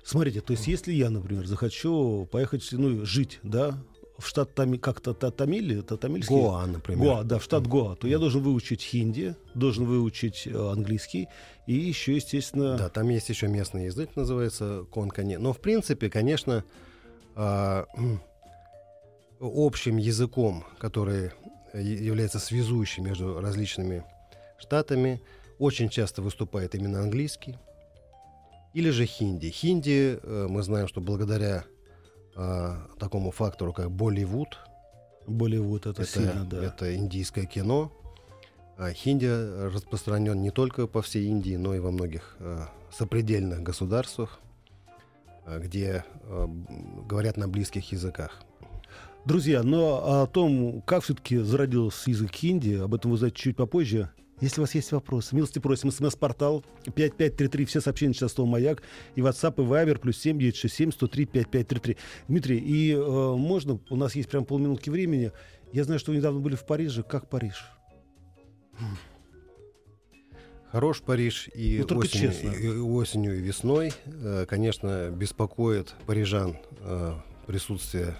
Смотрите, 0.03 0.41
то 0.41 0.51
есть 0.53 0.67
если 0.67 0.93
я, 0.93 1.09
например, 1.09 1.45
захочу 1.45 2.27
поехать, 2.31 2.67
ну, 2.71 3.05
жить, 3.05 3.39
да, 3.43 3.77
в 4.17 4.27
штат 4.27 4.53
Тами, 4.53 4.77
как-то 4.77 5.13
та- 5.13 5.31
Тамиль, 5.31 5.79
это 5.79 5.95
тамильский? 5.97 6.35
Гоа, 6.35 6.65
например. 6.65 6.99
Гоа, 7.05 7.23
да, 7.23 7.37
в 7.39 7.43
штат 7.43 7.67
Гоа, 7.67 7.95
то 7.95 8.07
я 8.07 8.17
должен 8.17 8.41
выучить 8.43 8.81
хинди, 8.81 9.35
должен 9.55 9.85
выучить 9.85 10.45
э, 10.45 10.71
английский 10.71 11.27
и 11.67 11.73
еще, 11.73 12.15
естественно, 12.15 12.77
Да, 12.77 12.89
там 12.89 13.07
есть 13.09 13.29
еще 13.29 13.47
местный 13.47 13.85
язык, 13.85 14.15
называется 14.15 14.85
конкани. 14.91 15.37
Но, 15.37 15.53
в 15.53 15.59
принципе, 15.59 16.09
конечно, 16.09 16.63
а, 17.35 17.85
общим 19.39 19.97
языком, 19.97 20.65
который 20.79 21.31
э, 21.73 21.81
является 21.81 22.39
связующим 22.39 23.05
между 23.05 23.39
различными 23.39 24.03
штатами, 24.57 25.21
очень 25.57 25.89
часто 25.89 26.21
выступает 26.21 26.75
именно 26.75 27.01
английский 27.01 27.57
или 28.73 28.89
же 28.89 29.05
хинди. 29.05 29.49
Хинди, 29.49 30.19
э, 30.21 30.47
мы 30.49 30.61
знаем, 30.63 30.87
что 30.87 31.01
благодаря 31.01 31.65
а, 32.35 32.87
такому 32.97 33.31
фактору, 33.31 33.73
как 33.73 33.91
Болливуд, 33.91 34.57
более 35.27 35.61
вот 35.61 35.85
это, 35.85 36.03
это, 36.03 36.11
сильно, 36.11 36.45
да. 36.45 36.63
это 36.63 36.95
индийское 36.95 37.45
кино. 37.45 37.91
А 38.77 38.93
хинди 38.93 39.25
распространен 39.73 40.41
не 40.41 40.51
только 40.51 40.87
по 40.87 41.01
всей 41.01 41.27
Индии, 41.27 41.55
но 41.55 41.75
и 41.75 41.79
во 41.79 41.91
многих 41.91 42.37
э, 42.39 42.61
сопредельных 42.93 43.61
государствах, 43.61 44.39
э, 45.45 45.59
где 45.59 46.05
э, 46.23 46.47
говорят 47.05 47.35
на 47.35 47.49
близких 47.49 47.91
языках. 47.91 48.41
Друзья, 49.25 49.63
но 49.63 50.21
о 50.23 50.27
том, 50.27 50.81
как 50.81 51.03
все-таки 51.03 51.37
зародился 51.37 52.09
язык 52.09 52.31
хинди, 52.33 52.75
об 52.75 52.95
этом 52.95 53.11
вы 53.11 53.15
узнаете 53.15 53.37
чуть 53.37 53.55
попозже. 53.57 54.09
Если 54.41 54.61
у 54.61 54.63
вас 54.63 54.73
есть 54.73 54.91
вопросы, 54.93 55.35
милости 55.35 55.59
просим. 55.59 55.91
СМС-портал 55.91 56.63
5533, 56.85 57.65
все 57.65 57.81
сообщения 57.81 58.13
сейчас 58.13 58.31
слово 58.33 58.49
«Маяк». 58.49 58.81
И 59.15 59.21
WhatsApp, 59.21 59.55
и 59.57 59.65
Viber, 59.67 59.99
плюс 59.99 60.17
7967 60.17 60.93
103 60.93 61.25
5533. 61.25 61.97
Дмитрий, 62.29 62.57
и 62.57 62.93
э, 62.93 63.35
можно, 63.35 63.79
у 63.89 63.95
нас 63.97 64.15
есть 64.15 64.29
прям 64.29 64.45
полминутки 64.45 64.89
времени. 64.89 65.33
Я 65.73 65.83
знаю, 65.83 65.99
что 65.99 66.11
вы 66.11 66.17
недавно 66.17 66.39
были 66.39 66.55
в 66.55 66.65
Париже. 66.65 67.03
Как 67.03 67.29
Париж? 67.29 67.65
Хорош 70.71 71.01
Париж 71.01 71.49
и, 71.53 71.83
Ну, 71.89 71.97
осенью, 71.97 72.31
честно. 72.31 72.49
и 72.51 72.67
осенью, 72.69 73.37
и 73.37 73.41
весной. 73.41 73.91
Э, 74.05 74.45
Конечно, 74.47 75.09
беспокоит 75.09 75.95
парижан 76.05 76.55
э, 76.79 77.13
присутствие 77.45 78.15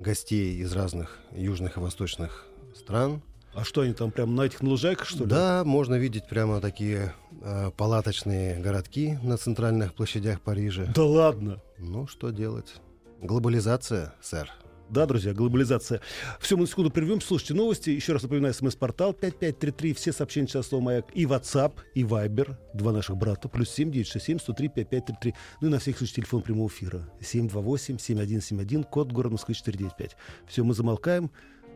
гостей 0.00 0.56
из 0.56 0.72
разных 0.72 1.18
южных 1.32 1.76
и 1.76 1.80
восточных 1.80 2.46
стран. 2.74 3.22
А 3.54 3.64
что 3.64 3.80
они 3.80 3.92
там 3.92 4.10
прям 4.10 4.34
на 4.36 4.42
этих 4.42 4.62
лужайках, 4.62 5.06
что 5.06 5.24
ли? 5.24 5.30
Да, 5.30 5.64
можно 5.64 5.96
видеть 5.96 6.28
прямо 6.28 6.60
такие 6.60 7.14
э, 7.42 7.70
палаточные 7.76 8.60
городки 8.60 9.18
на 9.22 9.36
центральных 9.36 9.94
площадях 9.94 10.40
Парижа. 10.40 10.86
Да 10.94 11.04
ладно. 11.04 11.60
Ну, 11.78 12.06
что 12.06 12.30
делать? 12.30 12.74
Глобализация, 13.20 14.14
сэр. 14.20 14.52
Да, 14.90 15.04
друзья, 15.04 15.34
глобализация. 15.34 16.00
Все, 16.40 16.56
мы 16.56 16.62
на 16.62 16.66
секунду 16.66 16.90
прервем. 16.90 17.20
Слушайте 17.20 17.54
новости. 17.54 17.90
Еще 17.90 18.14
раз 18.14 18.22
напоминаю, 18.22 18.54
смс-портал 18.54 19.12
5533. 19.12 19.92
Все 19.94 20.12
сообщения 20.12 20.46
сейчас 20.46 20.68
слово 20.68 20.82
«Маяк». 20.82 21.06
И 21.14 21.24
WhatsApp, 21.24 21.72
и 21.94 22.04
Viber. 22.04 22.56
Два 22.72 22.92
наших 22.92 23.16
брата. 23.16 23.48
Плюс 23.48 23.68
7967 23.70 24.38
103 24.38 24.68
5533. 24.68 25.34
Ну 25.60 25.68
и 25.68 25.70
на 25.70 25.78
всякий 25.78 25.98
случай 25.98 26.14
телефон 26.14 26.42
прямого 26.42 26.68
эфира. 26.68 27.08
728-7171. 27.20 28.84
Код 28.84 29.12
город 29.12 29.32
Москвы 29.32 29.54
495. 29.54 30.16
Все, 30.46 30.64
мы 30.64 30.74
замолкаем. 30.74 31.30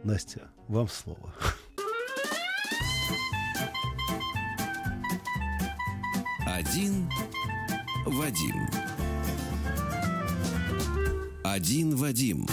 Настя, 0.04 0.50
вам 0.68 0.88
слово. 0.88 1.34
Один 6.46 7.08
Вадим. 8.06 8.68
Один 11.44 11.96
Вадим. 11.96 12.46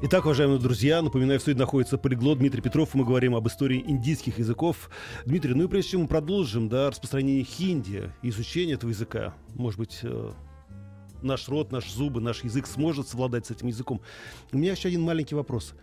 Итак, 0.00 0.26
уважаемые 0.26 0.60
друзья, 0.60 1.02
напоминаю, 1.02 1.40
в 1.40 1.42
студии 1.42 1.58
находится 1.58 1.98
полиглот 1.98 2.38
Дмитрий 2.38 2.62
Петров. 2.62 2.94
Мы 2.94 3.04
говорим 3.04 3.34
об 3.34 3.48
истории 3.48 3.82
индийских 3.84 4.38
языков. 4.38 4.90
Дмитрий, 5.26 5.54
ну 5.54 5.64
и 5.64 5.66
прежде 5.66 5.90
чем 5.90 6.02
мы 6.02 6.06
продолжим, 6.06 6.68
да, 6.68 6.88
распространение 6.88 7.42
хинди, 7.42 8.12
изучение 8.22 8.76
этого 8.76 8.90
языка, 8.90 9.34
может 9.56 9.80
быть, 9.80 9.98
э, 10.04 10.30
наш 11.20 11.48
род, 11.48 11.72
наши 11.72 11.90
зубы, 11.90 12.20
наш 12.20 12.44
язык 12.44 12.68
сможет 12.68 13.08
совладать 13.08 13.46
с 13.46 13.50
этим 13.50 13.66
языком. 13.66 14.00
У 14.52 14.58
меня 14.58 14.70
еще 14.70 14.86
один 14.86 15.02
маленький 15.02 15.34
вопрос. 15.34 15.74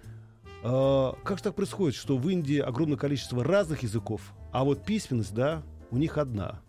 А, 0.63 1.13
как 1.25 1.39
же 1.39 1.43
так 1.43 1.55
происходит, 1.55 1.95
что 1.95 2.17
в 2.17 2.29
Индии 2.29 2.59
огромное 2.59 2.97
количество 2.97 3.43
разных 3.43 3.83
языков, 3.83 4.21
а 4.53 4.63
вот 4.63 4.85
письменность, 4.85 5.33
да, 5.33 5.61
у 5.91 5.97
них 5.97 6.17
одна? 6.17 6.61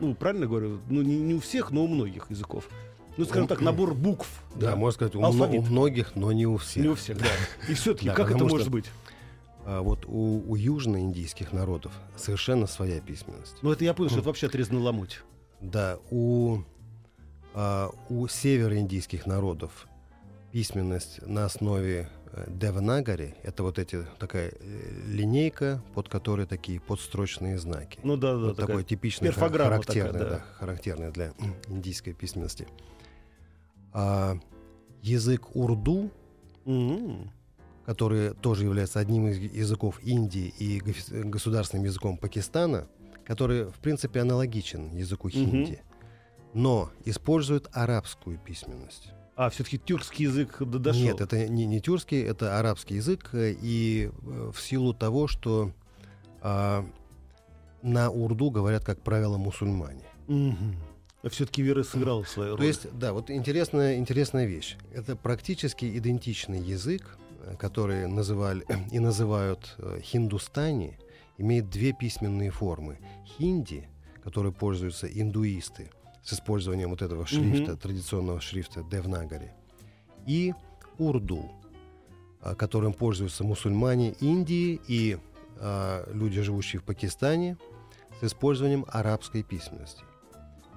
Ну, 0.00 0.16
правильно 0.16 0.48
говорю? 0.48 0.80
Ну, 0.90 1.00
не, 1.02 1.16
не 1.16 1.34
у 1.34 1.40
всех, 1.40 1.70
но 1.70 1.84
у 1.84 1.86
многих 1.86 2.28
языков. 2.28 2.68
Ну, 3.16 3.24
скажем 3.24 3.46
так, 3.46 3.60
набор 3.60 3.94
букв. 3.94 4.28
Да, 4.54 4.74
можно 4.76 4.94
сказать, 4.94 5.14
у, 5.14 5.22
Алфавит. 5.22 5.60
у 5.60 5.64
многих, 5.64 6.16
но 6.16 6.32
не 6.32 6.46
у 6.46 6.56
всех. 6.56 6.82
Не 6.82 6.88
у 6.90 6.94
всех, 6.94 7.18
да. 7.18 7.26
И 7.68 7.74
все-таки, 7.74 8.06
Да, 8.06 8.14
как 8.14 8.30
это 8.30 8.44
может 8.44 8.62
что- 8.62 8.70
быть? 8.70 8.86
А 9.66 9.80
вот 9.80 10.04
у, 10.06 10.42
у 10.46 10.56
южноиндийских 10.56 11.52
народов 11.52 11.92
совершенно 12.16 12.66
своя 12.66 13.00
письменность. 13.00 13.56
Ну, 13.62 13.72
это 13.72 13.84
я 13.84 13.94
понял, 13.94 14.10
что 14.10 14.18
это 14.18 14.28
вообще 14.28 14.46
отрезанный 14.46 14.82
ломоть. 14.82 15.20
Да, 15.60 15.98
у, 16.10 16.58
а, 17.54 17.90
у 18.10 18.28
североиндийских 18.28 19.26
народов 19.26 19.86
письменность 20.52 21.20
на 21.26 21.46
основе 21.46 22.08
э, 22.30 22.44
деванагари, 22.48 23.34
это 23.42 23.62
вот 23.62 23.78
эти 23.78 24.06
такая 24.18 24.52
э, 24.52 25.02
линейка, 25.08 25.82
под 25.94 26.08
которой 26.08 26.46
такие 26.46 26.78
подстрочные 26.78 27.58
знаки. 27.58 27.98
Ну 28.04 28.16
да, 28.16 28.34
да, 28.34 28.38
вот 28.38 28.56
такой 28.56 28.84
типичный, 28.84 29.32
характерный, 29.32 29.82
такая, 29.82 30.12
да. 30.12 30.28
да, 30.28 30.44
характерный 30.58 31.10
для 31.10 31.32
индийской 31.68 32.12
письменности. 32.12 32.68
А 33.94 34.36
язык 35.02 35.54
урду, 35.56 36.10
М. 36.66 37.30
который 37.86 38.34
тоже 38.34 38.64
является 38.64 38.98
одним 38.98 39.28
из 39.28 39.38
языков 39.38 40.00
Индии 40.02 40.52
и 40.58 40.80
гос- 40.80 41.24
государственным 41.24 41.84
языком 41.84 42.16
Пакистана, 42.18 42.86
который, 43.24 43.64
в 43.66 43.76
принципе, 43.76 44.20
аналогичен 44.20 44.94
языку 44.96 45.28
хинди, 45.30 45.80
но 46.52 46.90
использует 47.04 47.68
арабскую 47.72 48.38
письменность. 48.38 49.12
А, 49.36 49.48
все-таки 49.50 49.78
тюркский 49.78 50.24
язык 50.26 50.58
дошел. 50.62 51.02
Нет, 51.02 51.20
это 51.20 51.48
не, 51.48 51.66
не 51.66 51.80
тюркский, 51.80 52.22
это 52.22 52.58
арабский 52.58 52.96
язык, 52.96 53.30
э, 53.32 53.52
и 53.60 54.10
э, 54.12 54.50
в 54.54 54.60
силу 54.60 54.94
того, 54.94 55.26
что 55.26 55.72
а, 56.40 56.84
на 57.82 58.10
урду 58.10 58.50
говорят, 58.50 58.84
как 58.84 59.00
правило, 59.02 59.36
мусульмане. 59.36 60.04
Все-таки 61.30 61.62
вера 61.62 61.82
сыграла 61.82 62.22
свою 62.24 62.50
роль. 62.50 62.58
То 62.58 62.64
есть, 62.64 62.98
да, 62.98 63.12
вот 63.12 63.30
интересная, 63.30 63.96
интересная 63.96 64.46
вещь. 64.46 64.76
Это 64.92 65.16
практически 65.16 65.96
идентичный 65.96 66.60
язык, 66.60 67.16
э, 67.42 67.54
который 67.58 68.06
называли 68.06 68.64
и 68.92 68.98
называют 68.98 69.74
э, 69.78 70.00
хиндустани, 70.02 70.98
имеет 71.38 71.70
две 71.70 71.92
письменные 71.92 72.50
формы. 72.50 72.98
Хинди, 73.26 73.88
которой 74.22 74.52
пользуются 74.52 75.06
индуисты 75.06 75.90
с 76.22 76.32
использованием 76.32 76.90
вот 76.90 77.02
этого 77.02 77.26
шрифта, 77.26 77.72
Мгм. 77.72 77.78
традиционного 77.78 78.40
шрифта 78.40 78.82
Девнагари, 78.82 79.52
и 80.26 80.54
урду, 80.98 81.50
а, 82.40 82.54
которым 82.54 82.92
пользуются 82.92 83.44
мусульмане 83.44 84.12
Индии 84.20 84.80
и 84.88 85.18
а, 85.58 86.08
люди, 86.12 86.40
живущие 86.40 86.80
в 86.80 86.84
Пакистане, 86.84 87.56
с 88.20 88.24
использованием 88.24 88.86
арабской 88.88 89.42
письменности. 89.42 90.02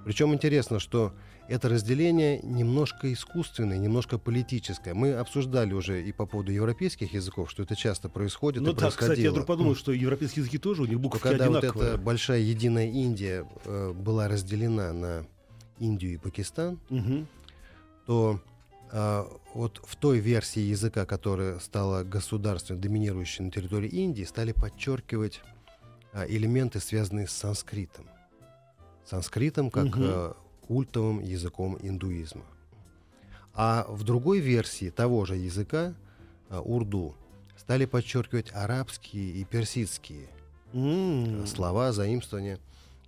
Причем 0.07 0.33
интересно, 0.33 0.79
что 0.79 1.11
это 1.49 1.67
разделение 1.67 2.39
немножко 2.41 3.11
искусственное, 3.11 3.77
немножко 3.77 4.17
политическое. 4.17 4.93
Мы 4.93 5.11
обсуждали 5.11 5.73
уже 5.73 6.01
и 6.01 6.13
по 6.13 6.25
поводу 6.25 6.53
европейских 6.53 7.13
языков, 7.13 7.51
что 7.51 7.63
это 7.63 7.75
часто 7.75 8.07
происходит 8.07 8.63
ну 8.63 8.71
да, 8.71 8.89
кстати, 8.89 9.19
я 9.19 9.31
вдруг 9.31 9.45
подумал, 9.45 9.75
что 9.75 9.91
европейские 9.91 10.43
языки 10.43 10.59
тоже, 10.59 10.83
у 10.83 10.85
них 10.85 11.01
буквы 11.01 11.19
когда 11.19 11.49
вот 11.49 11.57
одинаковые. 11.57 11.89
эта 11.89 11.97
большая 11.97 12.39
единая 12.39 12.87
Индия 12.87 13.45
э, 13.65 13.91
была 13.91 14.29
разделена 14.29 14.93
на 14.93 15.25
Индию 15.77 16.13
и 16.13 16.17
Пакистан, 16.17 16.79
Мгм. 16.87 17.27
то 18.05 18.39
а, 18.93 19.29
вот 19.53 19.81
в 19.83 19.97
той 19.97 20.19
версии 20.19 20.61
языка, 20.61 21.05
которая 21.05 21.59
стала 21.59 22.05
государственной, 22.05 22.79
доминирующей 22.79 23.43
на 23.43 23.51
территории 23.51 23.89
Индии, 23.89 24.23
стали 24.23 24.53
подчеркивать 24.53 25.41
а, 26.13 26.25
элементы, 26.25 26.79
связанные 26.79 27.27
с 27.27 27.33
санскритом. 27.33 28.05
Санскритом 29.09 29.69
как 29.71 29.87
э, 29.97 30.33
культовым 30.67 31.19
языком 31.21 31.77
индуизма. 31.81 32.43
А 33.53 33.85
в 33.89 34.03
другой 34.03 34.39
версии 34.39 34.89
того 34.89 35.25
же 35.25 35.35
языка, 35.35 35.93
а, 36.49 36.61
урду, 36.61 37.15
стали 37.57 37.85
подчеркивать 37.85 38.51
арабские 38.53 39.31
и 39.31 39.43
персидские 39.45 40.27
э, 40.73 41.45
слова, 41.47 41.91
заимствования. 41.91 42.59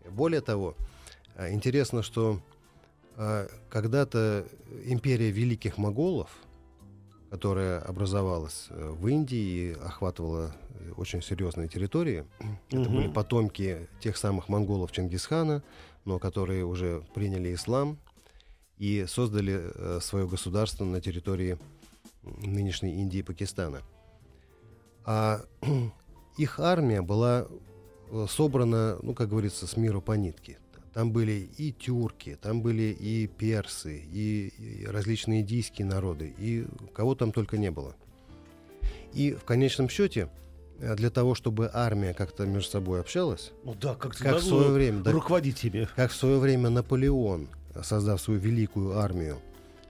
Более 0.09 0.41
того, 0.41 0.75
э, 1.35 1.51
интересно, 1.53 2.01
что 2.01 2.41
э, 3.17 3.47
когда-то 3.69 4.45
империя 4.85 5.29
великих 5.31 5.77
моголов, 5.77 6.29
которая 7.29 7.79
образовалась 7.81 8.67
э, 8.69 8.89
в 8.97 9.07
Индии 9.07 9.37
и 9.37 9.73
охватывала 9.73 10.55
э, 10.79 10.93
очень 10.97 11.21
серьезные 11.21 11.67
территории, 11.67 12.25
это 12.69 12.79
Мгм. 12.79 12.95
были 12.95 13.07
потомки 13.07 13.87
тех 13.99 14.17
самых 14.17 14.49
монголов 14.49 14.91
Чингисхана, 14.91 15.61
но 16.05 16.19
которые 16.19 16.65
уже 16.65 17.03
приняли 17.13 17.53
ислам 17.53 17.97
и 18.77 19.05
создали 19.07 19.61
э, 19.61 19.99
свое 20.01 20.27
государство 20.27 20.85
на 20.85 21.01
территории 21.01 21.57
нынешней 22.23 23.01
Индии 23.01 23.19
и 23.19 23.23
Пакистана. 23.23 23.81
А 25.05 25.41
их 26.37 26.59
армия 26.59 27.01
была 27.01 27.47
э, 28.11 28.25
собрана, 28.29 28.97
ну, 29.01 29.13
как 29.13 29.29
говорится, 29.29 29.67
с 29.67 29.77
миру 29.77 30.01
по 30.01 30.13
нитке. 30.13 30.57
Там 30.93 31.11
были 31.11 31.49
и 31.57 31.71
тюрки, 31.71 32.37
там 32.41 32.61
были 32.61 32.95
и 32.99 33.27
персы, 33.27 34.03
и, 34.11 34.85
различные 34.87 35.41
индийские 35.41 35.85
народы, 35.87 36.33
и 36.37 36.65
кого 36.93 37.15
там 37.15 37.31
только 37.31 37.57
не 37.57 37.69
было. 37.69 37.95
И 39.13 39.33
в 39.33 39.43
конечном 39.43 39.87
счете, 39.87 40.29
для 40.95 41.09
того, 41.09 41.35
чтобы 41.35 41.69
армия 41.73 42.13
как-то 42.13 42.45
между 42.45 42.69
собой 42.71 42.99
общалась, 43.01 43.51
Ну 43.63 43.75
да, 43.75 43.95
как, 43.95 44.15
как 44.15 44.37
в 44.37 44.43
свое 44.43 44.69
время, 44.69 45.03
да, 45.03 45.11
руководить 45.11 45.63
ими. 45.63 45.87
как 45.95 46.11
в 46.11 46.15
свое 46.15 46.37
время 46.39 46.69
Наполеон, 46.69 47.47
создав 47.83 48.21
свою 48.21 48.39
великую 48.39 48.97
армию, 48.97 49.39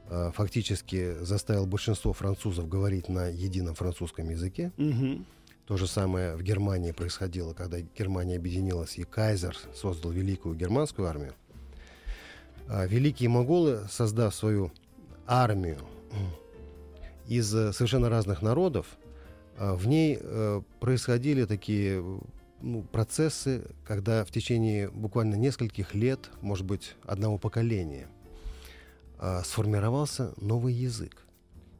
э, 0.09 0.31
фактически 0.33 1.15
заставил 1.21 1.65
большинство 1.65 2.13
французов 2.13 2.67
говорить 2.67 3.09
на 3.09 3.27
едином 3.27 3.75
французском 3.75 4.29
языке. 4.29 4.71
Мгм. 4.77 5.25
То 5.67 5.77
же 5.77 5.85
самое 5.85 6.35
в 6.35 6.41
Германии 6.41 6.91
происходило, 6.91 7.53
когда 7.53 7.77
Германия 7.79 8.37
объединилась, 8.37 8.97
и 8.97 9.03
Кайзер 9.03 9.55
создал 9.75 10.09
великую 10.11 10.55
германскую 10.55 11.07
армию. 11.07 11.33
А 12.67 12.87
великие 12.87 13.29
моголы, 13.29 13.81
создав 13.91 14.33
свою 14.33 14.71
армию 15.27 15.77
из 17.27 17.53
э, 17.53 17.71
совершенно 17.73 18.09
разных 18.09 18.41
народов, 18.41 18.87
в 19.59 19.87
ней 19.87 20.17
э, 20.19 20.61
происходили 20.79 21.45
такие 21.45 22.01
ну, 22.61 22.83
процессы, 22.83 23.65
когда 23.85 24.23
в 24.23 24.31
течение 24.31 24.89
буквально 24.89 25.35
нескольких 25.35 25.93
лет, 25.95 26.29
может 26.41 26.65
быть, 26.65 26.95
одного 27.05 27.37
поколения, 27.37 28.07
а, 29.17 29.43
сформировался 29.43 30.33
новый 30.37 30.73
язык. 30.73 31.25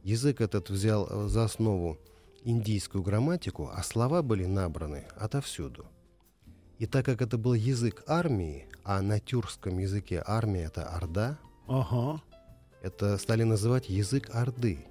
Язык 0.02 0.40
этот 0.40 0.70
взял 0.70 1.06
э, 1.08 1.28
за 1.28 1.44
основу 1.44 1.98
индийскую 2.44 3.02
грамматику, 3.02 3.70
а 3.74 3.82
слова 3.82 4.22
были 4.22 4.44
набраны 4.46 5.04
отовсюду. 5.16 5.86
И 6.78 6.86
так 6.86 7.04
как 7.04 7.20
это 7.20 7.36
был 7.36 7.54
язык 7.54 8.02
армии, 8.06 8.66
а 8.84 9.02
на 9.02 9.20
тюркском 9.20 9.78
языке 9.78 10.22
армия 10.26 10.64
это 10.64 10.84
орда, 10.84 11.38
Ага. 11.66 12.22
это 12.82 13.18
стали 13.18 13.42
называть 13.42 13.90
язык 13.90 14.30
орды. 14.34 14.86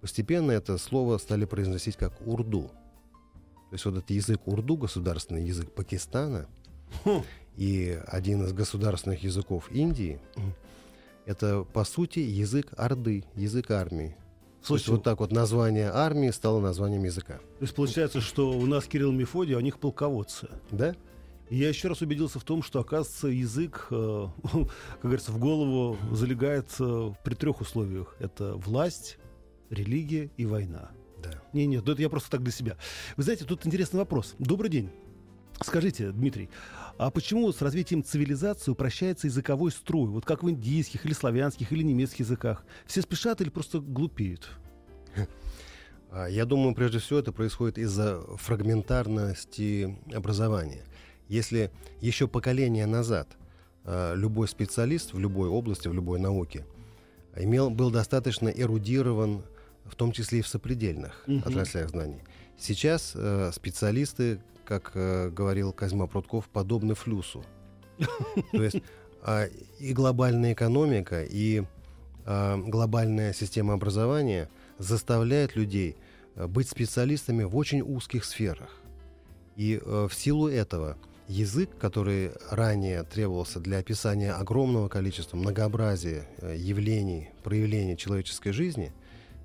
Постепенно 0.00 0.50
это 0.52 0.78
слово 0.78 1.18
стали 1.18 1.44
произносить 1.44 1.96
как 1.96 2.12
урду. 2.26 2.70
То 3.70 3.74
есть 3.74 3.84
вот 3.84 3.96
этот 3.98 4.10
язык 4.10 4.40
урду, 4.46 4.76
государственный 4.76 5.44
язык 5.44 5.72
Пакистана, 5.72 6.46
Хм. 7.04 7.22
и 7.56 8.00
один 8.06 8.44
из 8.44 8.52
государственных 8.52 9.22
языков 9.22 9.70
Индии, 9.70 10.18
это 11.26 11.62
по 11.72 11.84
сути 11.84 12.18
язык 12.20 12.72
орды, 12.76 13.24
язык 13.36 13.70
армии. 13.70 14.08
То 14.08 14.74
есть 14.74 14.84
Слушайте, 14.84 14.90
вот 14.92 15.02
так 15.04 15.20
вот 15.20 15.32
название 15.32 15.90
армии 15.90 16.30
стало 16.30 16.60
названием 16.60 17.04
языка. 17.04 17.34
то 17.34 17.62
есть 17.62 17.74
получается, 17.74 18.20
что 18.20 18.50
у 18.50 18.66
нас 18.66 18.84
Кирилл 18.86 19.12
Мефодий, 19.12 19.54
а 19.54 19.58
у 19.58 19.62
них 19.62 19.78
полководцы. 19.78 20.48
Да? 20.70 20.94
И 21.48 21.56
я 21.56 21.68
еще 21.68 21.88
раз 21.88 22.00
убедился 22.02 22.38
в 22.38 22.44
том, 22.44 22.62
что, 22.62 22.80
оказывается, 22.80 23.28
язык, 23.28 23.86
э, 23.90 24.26
как 24.42 25.02
говорится, 25.02 25.32
в 25.32 25.38
голову 25.38 25.96
залегает 26.12 26.66
э, 26.78 27.12
при 27.24 27.34
трех 27.34 27.60
условиях. 27.60 28.16
Это 28.18 28.54
власть, 28.54 29.18
религия 29.70 30.30
и 30.36 30.44
война. 30.44 30.90
Да. 31.22 31.42
Не, 31.52 31.66
нет, 31.66 31.88
это 31.88 32.00
я 32.00 32.08
просто 32.08 32.30
так 32.30 32.42
для 32.42 32.52
себя. 32.52 32.76
Вы 33.16 33.22
знаете, 33.22 33.44
тут 33.44 33.66
интересный 33.66 33.98
вопрос. 33.98 34.34
Добрый 34.38 34.70
день. 34.70 34.90
Скажите, 35.62 36.10
Дмитрий, 36.12 36.48
а 36.96 37.10
почему 37.10 37.52
с 37.52 37.60
развитием 37.60 38.02
цивилизации 38.02 38.70
упрощается 38.70 39.26
языковой 39.26 39.70
строй? 39.70 40.08
Вот 40.08 40.24
как 40.24 40.42
в 40.42 40.48
индийских 40.50 41.04
или 41.04 41.12
славянских 41.12 41.70
или 41.72 41.82
немецких 41.82 42.20
языках? 42.20 42.64
Все 42.86 43.02
спешат 43.02 43.40
или 43.40 43.48
просто 43.48 43.80
глупеют? 43.80 44.50
А, 46.12 46.26
Я 46.26 46.44
думаю, 46.44 46.74
прежде 46.74 46.98
всего 46.98 47.20
это 47.20 47.30
происходит 47.30 47.78
из-за 47.78 48.20
фрагментарности 48.36 49.96
образования. 50.12 50.84
Если 51.28 51.70
еще 52.00 52.26
поколение 52.26 52.86
назад 52.86 53.36
а, 53.84 54.14
любой 54.14 54.48
специалист 54.48 55.12
в 55.12 55.20
любой 55.20 55.48
области, 55.48 55.86
в 55.86 55.94
любой 55.94 56.18
науке 56.18 56.66
имел, 57.36 57.70
был 57.70 57.92
достаточно 57.92 58.48
эрудирован, 58.48 59.44
в 59.90 59.96
том 59.96 60.12
числе 60.12 60.38
и 60.38 60.42
в 60.42 60.48
сопредельных 60.48 61.22
Мгм. 61.26 61.42
отраслях 61.46 61.90
знаний. 61.90 62.22
Сейчас 62.58 63.12
э, 63.14 63.50
специалисты, 63.54 64.40
как 64.64 64.92
э, 64.94 65.30
говорил 65.30 65.72
Козьма 65.72 66.06
Прутков, 66.06 66.48
подобны 66.48 66.94
флюсу. 66.94 67.44
То 68.52 68.62
есть 68.62 68.82
а, 69.22 69.46
и 69.78 69.92
глобальная 69.92 70.52
экономика, 70.54 71.22
и 71.22 71.64
а, 72.24 72.56
глобальная 72.56 73.32
система 73.32 73.74
образования 73.74 74.48
заставляет 74.78 75.56
людей 75.56 75.96
э, 76.36 76.46
быть 76.46 76.68
специалистами 76.68 77.44
в 77.44 77.56
очень 77.56 77.82
узких 77.82 78.24
сферах. 78.24 78.70
И 79.56 79.80
э, 79.84 80.08
в 80.10 80.14
силу 80.14 80.48
этого 80.48 80.96
язык, 81.28 81.70
который 81.78 82.32
ранее 82.50 83.04
требовался 83.04 83.60
для 83.60 83.78
описания 83.78 84.32
огромного 84.32 84.88
количества, 84.88 85.36
многообразия 85.36 86.26
э, 86.38 86.56
явлений, 86.56 87.28
проявлений 87.44 87.96
человеческой 87.96 88.52
жизни, 88.52 88.92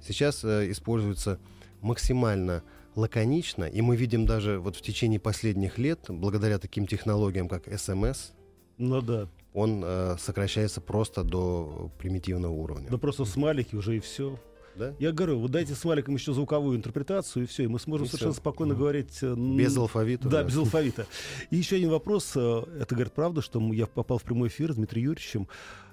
сейчас 0.08 0.44
э, 0.44 0.72
используется 0.72 1.40
максимально 1.82 2.64
лаконично, 2.96 3.66
и 3.66 3.82
мы 3.82 3.96
видим 3.96 4.26
даже 4.26 4.60
вот 4.60 4.76
в 4.76 4.82
течение 4.82 5.20
последних 5.20 5.78
лет, 5.78 6.00
благодаря 6.10 6.58
таким 6.60 6.88
технологиям, 6.88 7.50
как 7.50 7.68
СМС, 7.78 8.30
Ну 8.78 9.02
да. 9.02 9.28
он 9.54 9.82
э, 9.86 10.16
сокращается 10.20 10.80
просто 10.82 11.24
до 11.24 11.92
примитивного 12.00 12.54
уровня. 12.54 12.88
Да 12.90 12.98
просто 12.98 13.26
смайлики 13.26 13.76
уже 13.76 13.98
и 13.98 14.00
все. 14.00 14.40
Да? 14.78 14.94
Я 15.00 15.12
говорю, 15.14 15.40
вот 15.40 15.52
дайте 15.52 15.74
смайликам 15.74 16.16
еще 16.16 16.34
звуковую 16.34 16.78
интерпретацию, 16.78 17.44
и 17.44 17.48
все, 17.48 17.64
и 17.64 17.68
мы 17.68 17.80
сможем 17.80 18.06
И 18.06 18.10
совершенно 18.10 18.34
всё. 18.34 18.42
спокойно 18.42 18.74
Мгм. 18.74 18.82
говорить. 18.82 19.20
э, 19.22 19.34
Без 19.36 19.76
алфавита. 19.78 20.28
Да, 20.28 20.44
без 20.44 20.58
алфавита. 20.58 21.06
И 21.50 21.56
еще 21.56 21.78
один 21.78 21.90
вопрос. 21.92 22.34
э, 22.36 22.64
Это, 22.80 22.94
говорит, 22.96 23.14
правда, 23.14 23.42
что 23.42 23.62
я 23.74 23.88
попал 23.88 24.18
в 24.18 24.24
прямой 24.24 24.50
эфир 24.50 24.74
с 24.74 24.76
Дмитрием 24.76 25.06
Юрьевичем. 25.10 25.48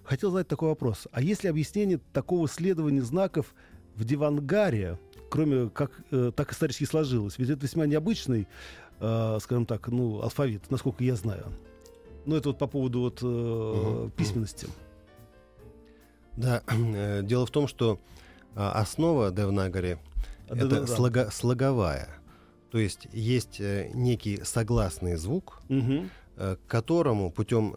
Хотел 0.04 0.32
задать 0.32 0.48
такой 0.48 0.68
вопрос. 0.70 1.06
А 1.12 1.22
есть 1.22 1.44
ли 1.44 1.48
объяснение 1.50 2.00
такого 2.12 2.48
следования 2.48 3.02
знаков 3.02 3.54
в 3.96 4.04
Дивангаре, 4.04 4.98
кроме 5.30 5.68
как 5.70 5.90
э, 6.10 6.32
так 6.34 6.52
исторически 6.52 6.84
сложилось? 6.84 7.38
Ведь 7.38 7.50
это 7.50 7.62
весьма 7.62 7.86
необычный, 7.86 8.46
э, 9.00 9.38
скажем 9.40 9.66
так, 9.66 9.88
ну, 9.88 10.20
алфавит, 10.22 10.70
насколько 10.70 11.04
я 11.04 11.16
знаю. 11.16 11.46
Ну, 12.26 12.36
это 12.36 12.50
вот 12.50 12.58
по 12.58 12.66
поводу 12.66 13.00
вот, 13.00 13.18
э, 13.22 13.26
Мгм. 13.26 14.10
письменности. 14.12 14.68
Да, 16.36 16.62
э, 16.68 17.22
дело 17.22 17.46
в 17.46 17.50
том, 17.50 17.68
что 17.68 17.98
а, 18.54 18.72
основа 18.80 19.30
Девнагари 19.30 19.98
А, 20.48 20.54
это 20.54 20.68
да-да-да. 20.68 20.86
слого- 20.94 21.30
слоговая. 21.30 22.08
То 22.70 22.78
есть 22.78 23.06
есть 23.12 23.60
э, 23.60 23.90
некий 23.94 24.42
согласный 24.44 25.16
звук, 25.16 25.62
э, 25.70 26.56
к 26.56 26.58
которому 26.70 27.30
путем 27.30 27.76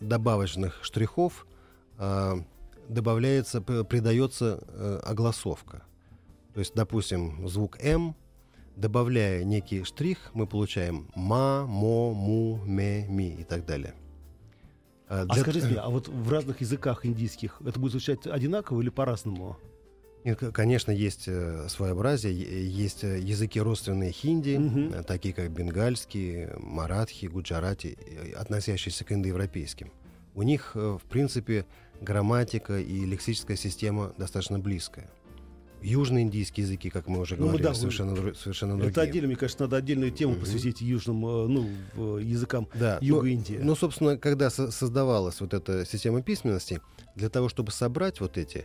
добавочных 0.00 0.80
штрихов 0.84 1.46
а, 1.98 2.38
добавляется, 2.88 3.60
придается 3.60 4.60
э, 4.68 5.00
огласовка. 5.04 5.82
То 6.54 6.60
есть, 6.60 6.74
допустим, 6.74 7.48
звук 7.48 7.78
М, 7.82 8.14
добавляя 8.76 9.44
некий 9.44 9.84
штрих, 9.84 10.30
мы 10.34 10.46
получаем 10.46 11.08
ма, 11.14 11.66
мо, 11.66 12.12
му, 12.14 12.60
ме, 12.64 13.06
ми 13.08 13.28
и 13.40 13.44
так 13.44 13.64
далее. 13.66 13.94
А 15.08 15.22
А 15.22 15.24
для- 15.26 15.42
скажите 15.42 15.66
мне, 15.66 15.76
а 15.78 15.88
вот 15.90 16.08
в 16.08 16.30
разных 16.30 16.60
языках 16.60 17.04
индийских 17.04 17.60
это 17.66 17.78
будет 17.78 17.92
звучать 17.92 18.26
одинаково 18.26 18.80
или 18.80 18.88
по-разному? 18.90 19.56
Конечно, 20.52 20.92
есть 20.92 21.24
э, 21.26 21.66
своеобразие, 21.68 22.32
есть 22.32 23.02
э, 23.02 23.18
языки 23.18 23.60
родственные 23.60 24.12
хинди, 24.12 24.56
э, 24.94 25.02
такие 25.02 25.34
как 25.34 25.50
бенгальский, 25.50 26.46
маратхи, 26.60 27.26
гуджарати, 27.26 27.98
э, 28.06 28.32
относящиеся 28.34 29.04
к 29.04 29.10
индоевропейским. 29.12 29.90
У 30.34 30.42
них, 30.44 30.72
э, 30.76 30.98
в 31.02 31.08
принципе, 31.08 31.66
грамматика 32.02 32.78
и 32.78 33.04
лексическая 33.04 33.56
система 33.56 34.12
достаточно 34.18 34.58
близкая. 34.58 35.08
Южноиндийские 35.80 36.64
языки, 36.64 36.90
как 36.90 37.08
мы 37.08 37.18
уже 37.18 37.34
Ну, 37.36 37.46
говорили, 37.46 37.62
да, 37.64 37.70
вы- 37.70 37.74
совершенно, 37.74 38.12
дру- 38.12 38.34
совершенно 38.36 38.74
другие. 38.74 38.90
Это 38.92 39.00
отдельно, 39.02 39.26
мне 39.28 39.36
кажется, 39.36 39.64
надо 39.64 39.76
отдельную 39.78 40.12
тему 40.12 40.32
Мгм. 40.34 40.40
посвятить 40.42 40.80
южным, 40.80 41.26
э, 41.26 41.46
ну, 41.48 41.68
в- 41.94 42.18
языкам 42.18 42.68
Да, 42.74 42.98
Юга 43.00 43.22
ну, 43.22 43.26
Индии. 43.26 43.58
Ну, 43.60 43.74
собственно, 43.74 44.16
когда 44.16 44.48
со- 44.50 44.70
создавалась 44.70 45.40
вот 45.40 45.54
эта 45.54 45.84
система 45.84 46.22
письменности, 46.22 46.80
для 47.16 47.28
того, 47.30 47.48
чтобы 47.48 47.72
собрать 47.72 48.20
вот 48.20 48.36
эти 48.38 48.64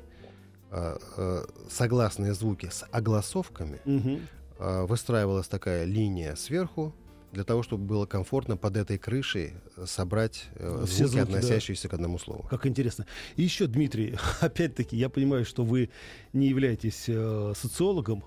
а, 0.69 0.99
а, 1.15 1.45
согласные 1.69 2.33
звуки 2.33 2.67
с 2.69 2.85
огласовками, 2.91 3.79
Мгм. 3.85 4.19
а, 4.59 4.85
выстраивалась 4.85 5.47
такая 5.47 5.85
линия 5.85 6.35
сверху, 6.35 6.93
для 7.37 7.43
того, 7.43 7.61
чтобы 7.61 7.85
было 7.85 8.07
комфортно 8.07 8.57
под 8.57 8.77
этой 8.77 8.97
крышей 8.97 9.53
э, 9.75 9.85
собрать 9.85 10.45
э, 10.55 10.85
Все 10.87 11.05
звуки, 11.05 11.21
звуки, 11.21 11.31
да. 11.33 11.37
относящиеся 11.37 11.87
к 11.87 11.93
одному 11.93 12.17
слову. 12.17 12.47
Как 12.49 12.65
интересно. 12.65 13.05
И 13.35 13.43
еще, 13.43 13.67
Дмитрий, 13.67 14.17
опять-таки, 14.41 14.97
я 14.97 15.07
понимаю, 15.07 15.45
что 15.45 15.63
вы 15.63 15.91
не 16.33 16.47
являетесь 16.47 17.03
э, 17.07 17.53
социологом, 17.55 18.23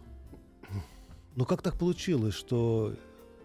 но 1.34 1.44
как 1.44 1.60
так 1.60 1.76
получилось, 1.76 2.34
что 2.34 2.94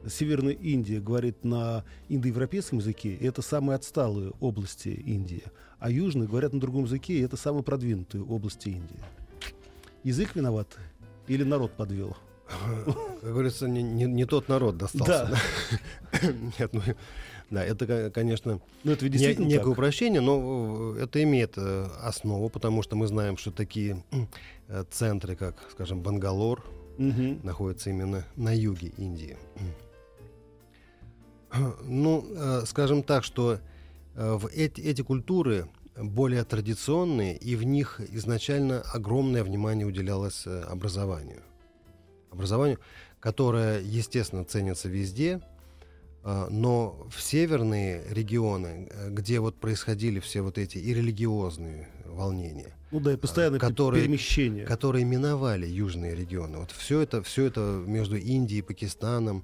Северная 0.08 0.54
Индия 0.54 1.00
говорит 1.00 1.44
на 1.44 1.84
индоевропейском 2.10 2.78
языке, 2.78 3.16
и 3.16 3.26
это 3.26 3.42
самые 3.42 3.78
отсталые 3.78 4.34
области 4.40 4.90
Индии, 4.90 5.46
а 5.80 5.90
южные 5.90 6.28
говорят 6.28 6.54
на 6.54 6.60
другом 6.60 6.84
языке, 6.84 7.16
и 7.16 7.22
это 7.24 7.38
самые 7.38 7.64
продвинутые 7.64 8.24
области 8.24 8.70
Индии. 8.70 9.00
Язык 10.04 10.36
виноват 10.36 10.78
или 11.28 11.42
народ 11.42 11.72
подвел? 11.72 12.16
Как 13.22 13.32
говорится, 13.32 13.68
не, 13.68 13.82
не- 13.84 14.06
не 14.06 14.26
тот 14.26 14.50
народ 14.50 14.78
достался. 14.78 15.30
Да. 15.32 16.20
Нет, 16.60 16.74
ну, 16.74 16.82
да, 17.50 17.64
это, 17.64 17.86
ко- 17.88 18.10
конечно, 18.12 18.60
Ну, 18.84 18.92
это 18.92 19.08
Не- 19.10 19.36
некое 19.46 19.60
так. 19.64 19.68
упрощение, 19.68 20.22
но 20.22 20.96
э, 20.98 21.04
это 21.04 21.22
имеет 21.24 21.54
э, 21.58 21.88
основу, 22.04 22.50
потому 22.50 22.84
что 22.84 22.96
мы 22.96 23.08
знаем, 23.08 23.38
что 23.38 23.52
такие 23.52 24.04
э, 24.68 24.84
центры, 24.92 25.36
как, 25.36 25.56
скажем, 25.72 26.02
Бангалор, 26.02 26.64
Мгм. 26.98 27.40
находятся 27.44 27.90
именно 27.90 28.26
на 28.36 28.56
юге 28.56 28.92
Индии. 28.98 29.38
Ну, 31.84 32.26
э, 32.30 32.62
скажем 32.66 33.02
так, 33.04 33.24
что 33.24 33.60
э, 34.16 34.34
в 34.34 34.48
эти, 34.48 34.82
эти 34.82 35.02
культуры 35.02 35.68
более 35.96 36.44
традиционные, 36.44 37.38
и 37.38 37.56
в 37.56 37.64
них 37.64 38.02
изначально 38.12 38.82
огромное 38.82 39.44
внимание 39.44 39.88
уделялось 39.88 40.44
э, 40.46 40.62
образованию. 40.64 41.42
Образованию, 42.36 42.80
которое, 43.20 43.82
естественно, 43.82 44.44
ценится 44.46 44.88
везде, 44.90 45.42
э, 46.24 46.48
но 46.50 47.08
в 47.10 47.22
северные 47.22 48.04
регионы, 48.10 48.88
э, 48.92 49.10
где 49.10 49.40
вот 49.40 49.56
происходили 49.56 50.20
все 50.20 50.42
вот 50.42 50.58
эти 50.58 50.78
и 50.78 50.94
религиозные 50.94 51.88
волнения, 52.06 52.74
Ну 52.92 53.00
да, 53.00 53.14
и 53.14 53.18
постоянное 53.18 53.60
пе- 53.60 53.68
которые- 53.68 54.04
перемещение. 54.04 54.66
которые 54.66 55.06
миновали 55.06 55.66
южные 55.68 56.16
регионы. 56.16 56.58
Вот 56.60 56.72
все 56.72 57.02
это, 57.02 57.22
все 57.24 57.46
это 57.46 57.84
между 57.86 58.16
Индией 58.16 58.60
и 58.60 58.62
Пакистаном, 58.62 59.44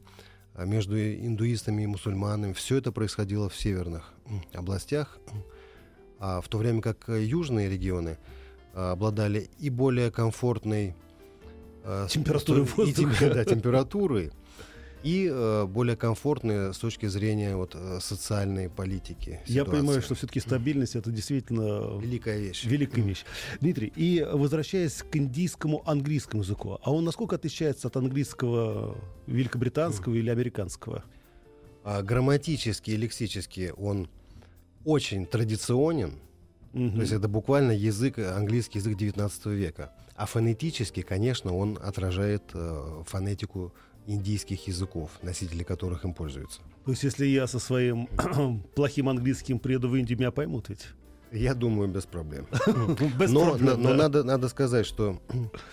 а 0.54 0.66
между 0.66 0.96
индуистами 1.02 1.84
и 1.84 1.88
мусульманами, 1.88 2.54
все 2.54 2.78
это 2.78 2.92
происходило 2.92 3.50
в 3.50 3.56
северных 3.56 4.14
областях, 4.54 5.18
а 6.20 6.40
в 6.42 6.48
то 6.50 6.58
время 6.58 6.82
как 6.82 7.10
э, 7.10 7.24
южные 7.24 7.70
регионы 7.70 8.18
а, 8.74 8.92
обладали 8.92 9.50
и 9.60 9.70
более 9.70 10.12
комфортной 10.12 10.96
стру- 11.84 12.60
и 12.60 12.62
воздуха. 12.62 12.92
темпе- 13.26 13.34
да, 13.34 13.46
температурой, 13.46 14.32
и 15.04 15.28
э, 15.32 15.66
более 15.66 15.96
комфортные 15.96 16.74
с 16.74 16.78
точки 16.78 17.08
зрения 17.08 17.56
вот, 17.56 17.74
э, 17.76 18.00
социальной 18.02 18.70
политики. 18.70 19.40
Я 19.48 19.62
ситуации. 19.64 19.72
понимаю, 19.80 20.02
что 20.04 20.14
все-таки 20.14 20.40
стабильность 20.40 20.96
это 20.96 21.10
действительно 21.12 22.00
Великая 22.00 22.38
вещь. 22.40 22.66
великая 22.66 23.02
вещь. 23.02 23.26
Дмитрий, 23.60 23.92
и 23.96 24.24
возвращаясь 24.32 25.02
к 25.02 25.16
индийскому 25.16 25.82
английскому 25.90 26.44
языку, 26.44 26.78
а 26.84 26.92
он 26.92 27.04
насколько 27.04 27.36
отличается 27.36 27.88
от 27.88 27.98
английского 27.98 28.96
великобританского 29.26 30.14
или 30.14 30.30
американского? 30.30 31.04
А 31.84 32.04
грамматически 32.04 32.92
и 32.92 32.96
лексически 32.98 33.74
он 33.78 34.08
очень 34.86 35.26
традиционен, 35.26 36.20
Мгм. 36.74 36.94
то 36.96 37.02
есть 37.02 37.12
это 37.14 37.28
буквально 37.28 37.72
язык, 37.72 38.20
английский 38.20 38.78
язык 38.78 38.96
19 38.98 39.56
века. 39.56 39.92
А 40.22 40.28
фонетически, 40.28 41.02
конечно, 41.02 41.52
он 41.52 41.80
отражает 41.82 42.44
э, 42.54 43.04
фонетику 43.08 43.74
индийских 44.06 44.68
языков, 44.68 45.10
носители 45.24 45.64
которых 45.64 46.06
им 46.06 46.14
пользуются. 46.14 46.62
То 46.86 46.92
есть, 46.92 47.02
если 47.02 47.26
я 47.26 47.48
со 47.48 47.58
своим 47.58 48.08
плохим 48.76 49.10
английским 49.10 49.58
приеду 49.58 49.90
в 49.90 49.96
Индию, 49.96 50.20
меня 50.20 50.30
поймут 50.30 50.70
ведь? 50.70 50.86
Я 51.32 51.56
думаю, 51.56 51.90
без 51.90 52.06
проблем. 52.06 52.46
Без 53.20 53.32
но 53.32 53.50
проблем, 53.50 53.66
на- 53.66 53.78
но 53.78 53.90
да. 53.90 53.96
надо, 53.96 54.24
надо 54.24 54.48
сказать, 54.50 54.86
что 54.86 55.20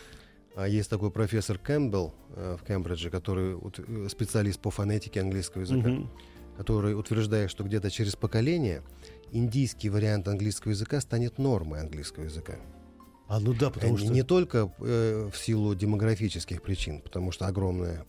а, 0.57 0.67
есть 0.67 0.89
такой 0.89 1.11
профессор 1.11 1.59
Кэмпбелл 1.59 2.15
э, 2.35 2.57
в 2.59 2.65
Кембридже, 2.67 3.11
который 3.11 3.55
ут- 3.55 3.81
э, 3.87 4.09
специалист 4.09 4.59
по 4.59 4.71
фонетике 4.71 5.21
английского 5.21 5.61
языка, 5.61 6.09
который 6.57 6.99
утверждает, 6.99 7.51
что 7.51 7.65
где-то 7.65 7.91
через 7.91 8.17
поколение 8.17 8.83
индийский 9.31 9.91
вариант 9.91 10.27
английского 10.27 10.71
языка 10.71 11.03
станет 11.03 11.37
нормой 11.37 11.81
английского 11.81 12.25
языка. 12.25 12.55
А 13.29 13.41
ну 13.41 13.53
да, 13.53 13.69
потому 13.71 13.95
Э, 13.97 13.99
что... 13.99 14.13
Не 14.13 14.23
только 14.23 14.73
э, 14.81 15.29
в 15.31 15.37
силу 15.37 15.75
демографических 15.75 16.63
причин, 16.63 17.01
потому 17.03 17.31
что 17.31 17.47
огромное 17.47 18.05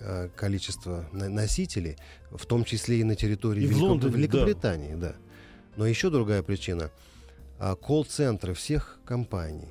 э, 0.00 0.28
количество 0.34 1.06
носителей, 1.12 1.96
в 2.30 2.46
том 2.46 2.64
числе 2.64 3.00
и 3.00 3.04
на 3.04 3.14
территории 3.14 3.64
И 3.64 3.66
в 3.66 3.70
Велико- 3.72 3.80
Лондоне, 3.82 4.12
да. 4.12 4.18
Великобритании, 4.18 4.94
да. 4.94 5.14
Но 5.76 5.86
еще 5.86 6.08
другая 6.10 6.42
причина. 6.42 6.90
А, 7.58 7.76
Колл-центры 7.76 8.54
всех 8.54 8.98
компаний 9.04 9.68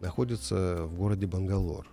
находятся 0.00 0.84
в 0.86 0.94
городе 0.96 1.26
Бангалор. 1.26 1.86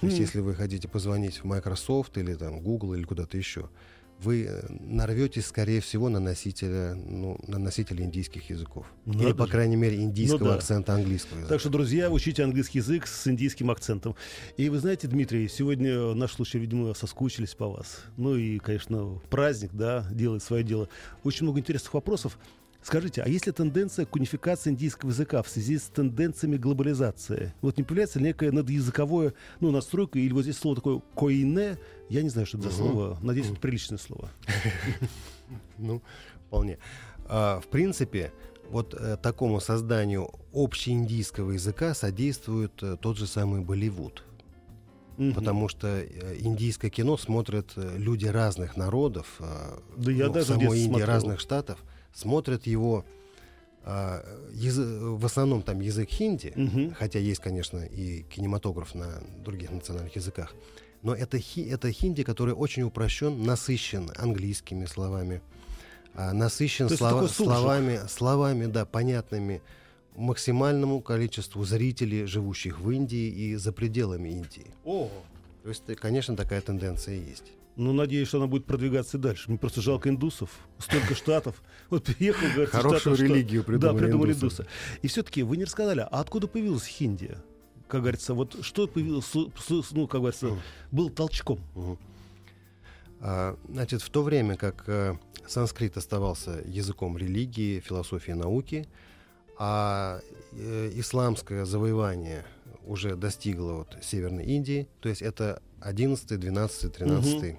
То 0.00 0.06
есть, 0.06 0.18
Хм. 0.18 0.22
если 0.22 0.40
вы 0.40 0.54
хотите 0.54 0.88
позвонить 0.88 1.36
в 1.38 1.44
Microsoft 1.44 2.18
или 2.18 2.34
там 2.34 2.60
Google 2.60 2.94
или 2.94 3.04
куда-то 3.04 3.36
еще, 3.38 3.70
вы 4.20 4.44
э, 4.48 4.62
нарветесь, 4.80 5.46
скорее 5.46 5.80
всего, 5.80 6.08
на 6.08 6.20
носителя, 6.20 6.94
ну, 6.94 7.38
на 7.46 7.58
носителя 7.58 8.04
индийских 8.04 8.48
языков. 8.50 8.86
или, 9.06 9.16
Надо 9.16 9.34
по 9.34 9.46
же. 9.46 9.52
крайней 9.52 9.76
мере, 9.76 9.96
индийского 10.02 10.38
Ну 10.38 10.44
да. 10.46 10.54
акцента 10.54 10.94
английского 10.94 11.36
языка. 11.38 11.48
Так 11.48 11.60
что, 11.60 11.70
друзья, 11.70 12.10
учите 12.10 12.42
английский 12.44 12.78
язык 12.78 13.06
с 13.06 13.26
индийским 13.26 13.70
акцентом. 13.70 14.16
И 14.56 14.68
вы 14.68 14.78
знаете, 14.78 15.08
Дмитрий, 15.08 15.48
сегодня 15.48 16.14
наши 16.14 16.34
слушатели, 16.36 16.60
видимо, 16.62 16.94
соскучились 16.94 17.54
по 17.54 17.68
вас. 17.68 18.00
Ну 18.16 18.36
и, 18.36 18.58
конечно, 18.58 19.20
праздник, 19.30 19.70
да, 19.72 20.06
делает 20.10 20.42
свое 20.42 20.64
дело. 20.64 20.88
Очень 21.22 21.44
много 21.44 21.60
интересных 21.60 21.92
вопросов. 21.94 22.38
Скажите, 22.84 23.22
а 23.22 23.28
есть 23.28 23.46
ли 23.46 23.52
тенденция 23.52 24.04
к 24.04 24.14
унификации 24.14 24.68
индийского 24.68 25.08
языка 25.08 25.42
в 25.42 25.48
связи 25.48 25.78
с 25.78 25.84
тенденциями 25.84 26.58
глобализации? 26.58 27.54
Вот 27.62 27.78
не 27.78 27.82
появляется 27.82 28.18
ли 28.18 28.26
некая 28.26 28.52
надязыковое, 28.52 29.32
ну, 29.60 29.70
настройка, 29.70 30.18
или 30.18 30.34
вот 30.34 30.42
здесь 30.42 30.58
слово 30.58 30.76
такое 30.76 31.00
«коине», 31.16 31.78
я 32.10 32.22
не 32.22 32.28
знаю, 32.28 32.46
что 32.46 32.58
это 32.58 32.68
за 32.68 32.76
слово, 32.76 33.18
надеюсь, 33.22 33.48
это 33.50 33.58
приличное 33.58 33.98
слово. 33.98 34.28
Ну, 35.78 36.02
вполне. 36.46 36.78
А, 37.26 37.60
в 37.60 37.68
принципе, 37.68 38.32
вот 38.70 38.94
э, 38.94 39.16
такому 39.16 39.60
созданию 39.60 40.30
общеиндийского 40.52 41.52
языка 41.52 41.94
содействует 41.94 42.72
э, 42.82 42.96
тот 43.00 43.16
же 43.18 43.26
самый 43.26 43.60
Болливуд. 43.60 44.24
Мгм. 45.16 45.34
Потому 45.34 45.68
что 45.68 45.86
э, 45.88 46.36
индийское 46.38 46.90
кино 46.90 47.16
смотрят 47.16 47.72
люди 47.76 48.26
разных 48.26 48.76
народов, 48.76 49.40
Да 49.96 50.10
я 50.10 50.26
ну, 50.26 50.30
в 50.30 50.34
даже 50.34 50.46
самой 50.48 50.78
Индии 50.78 50.88
смотрел. 50.88 51.06
разных 51.06 51.40
штатов, 51.40 51.78
смотрят 52.14 52.66
его 52.66 53.04
а, 53.86 54.24
язы- 54.54 55.10
в 55.18 55.26
основном 55.26 55.60
там 55.62 55.80
язык 55.80 56.08
хинди, 56.08 56.54
Мгм. 56.56 56.94
хотя 56.94 57.18
есть, 57.18 57.40
конечно, 57.42 57.80
и 57.84 58.22
кинематограф 58.22 58.94
на 58.94 59.22
других 59.44 59.70
национальных 59.70 60.16
языках. 60.16 60.54
Но 61.02 61.14
это, 61.14 61.38
хи- 61.38 61.68
это 61.68 61.92
хинди, 61.92 62.22
который 62.22 62.54
очень 62.54 62.84
упрощен, 62.84 63.42
насыщен 63.44 64.10
английскими 64.16 64.86
словами, 64.86 65.42
а, 66.14 66.32
насыщен 66.32 66.88
слова- 66.88 67.28
словами, 67.28 68.00
словами, 68.08 68.64
да, 68.66 68.86
понятными 68.86 69.60
максимальному 70.16 71.02
количеству 71.02 71.62
зрителей, 71.64 72.24
живущих 72.24 72.80
в 72.80 72.90
Индии 72.90 73.28
и 73.28 73.54
за 73.56 73.70
пределами 73.72 74.30
Индии. 74.30 74.66
О, 74.86 75.10
То 75.62 75.68
есть, 75.68 75.84
конечно, 75.96 76.36
такая 76.36 76.60
тенденция 76.62 77.16
есть. 77.16 77.52
Ну, 77.76 77.92
надеюсь, 77.92 78.28
что 78.28 78.38
она 78.38 78.46
будет 78.46 78.66
продвигаться 78.66 79.16
и 79.16 79.20
дальше. 79.20 79.48
Мне 79.50 79.58
просто 79.58 79.80
жалко 79.80 80.08
индусов. 80.08 80.50
Столько 80.78 81.14
штатов. 81.16 81.60
Вот 81.90 82.04
приехал, 82.04 82.46
говорит, 82.52 82.70
Хорошую 82.70 83.00
штатов, 83.00 83.18
что- 83.18 83.24
религию 83.26 83.62
Да, 83.62 83.66
придумали 83.66 83.98
придумали 84.04 84.32
индусы. 84.32 84.62
индусы. 84.62 84.66
И 85.02 85.08
все-таки 85.08 85.42
вы 85.42 85.56
не 85.56 85.64
рассказали, 85.64 86.00
а 86.00 86.20
откуда 86.20 86.46
появилась 86.46 86.86
хинди? 86.86 87.36
Как 87.88 88.00
говорится, 88.02 88.34
вот 88.34 88.64
что 88.64 88.86
появилось, 88.86 89.30
ну, 89.92 90.06
как 90.06 90.20
говорится, 90.20 90.56
был 90.92 91.10
толчком. 91.10 91.58
А, 93.20 93.56
Значит, 93.68 94.02
в 94.02 94.10
то 94.10 94.22
время 94.22 94.56
как 94.56 94.84
э, 94.88 95.16
санскрит 95.46 95.96
оставался 95.96 96.62
языком 96.66 97.16
религии, 97.16 97.80
философии, 97.80 98.32
науки, 98.32 98.86
а 99.58 100.20
э, 100.52 100.90
исламское 100.94 101.64
завоевание 101.64 102.44
уже 102.86 103.16
достигло 103.16 103.72
вот 103.72 103.96
Северной 104.02 104.44
Индии, 104.44 104.88
то 105.00 105.08
есть 105.08 105.22
это 105.22 105.62
11, 105.84 106.40
12, 106.40 106.92
13, 106.92 107.56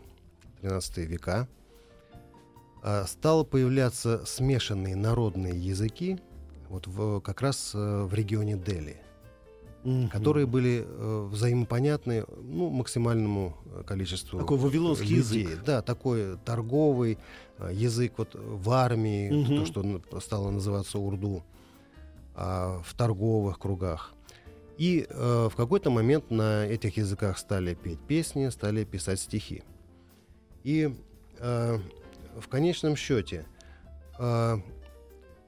13 0.62 0.98
века, 0.98 1.48
а, 2.82 3.06
стало 3.06 3.44
появляться 3.44 4.26
смешанные 4.26 4.96
народные 4.96 5.54
языки 5.56 6.20
вот 6.70 6.88
в, 6.88 7.20
как 7.22 7.42
раз 7.42 7.72
э, 7.76 8.04
в 8.04 8.14
регионе 8.14 8.58
Дели 8.58 8.98
Мгм. 9.84 10.10
которые 10.10 10.48
были 10.48 10.84
э, 10.84 11.28
взаимопонятны 11.32 12.26
ну, 12.42 12.72
максимальному 12.72 13.56
э, 13.66 13.84
количеству 13.86 14.40
Такой 14.40 14.58
вавилонский 14.58 15.18
людей. 15.18 15.44
язык. 15.44 15.64
Да, 15.64 15.84
такой 15.84 16.38
торговый 16.44 17.20
язык 17.72 18.14
вот 18.18 18.34
в 18.34 18.72
армии, 18.72 19.30
Мгм. 19.30 19.58
то, 19.58 19.66
что 19.68 20.20
стало 20.22 20.50
называться 20.50 20.98
урду, 20.98 21.44
а, 22.34 22.82
в 22.84 22.96
торговых 22.96 23.60
кругах. 23.60 24.15
И 24.78 25.08
э, 25.10 25.50
в 25.50 25.56
какой-то 25.56 25.90
момент 25.90 26.32
на 26.32 26.66
этих 26.66 26.98
языках 26.98 27.38
стали 27.38 27.76
петь 27.76 28.00
песни, 28.00 28.50
стали 28.50 28.84
писать 28.84 29.20
стихи. 29.20 29.64
И 30.64 30.94
э, 31.40 31.80
в 32.38 32.48
конечном 32.50 32.96
счете 32.96 33.46
э, 34.20 34.58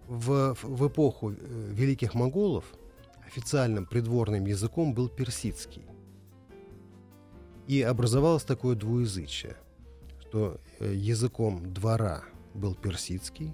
в, 0.07 0.57
в 0.61 0.87
эпоху 0.87 1.31
э, 1.31 1.35
великих 1.71 2.13
монголов 2.13 2.65
официальным 3.25 3.85
придворным 3.85 4.45
языком 4.45 4.93
был 4.93 5.09
персидский. 5.09 5.83
И 7.67 7.81
образовалось 7.81 8.43
такое 8.43 8.75
двуязычие, 8.75 9.57
что 10.21 10.61
э, 10.79 10.93
языком 10.93 11.73
двора 11.73 12.23
был 12.53 12.75
персидский, 12.75 13.53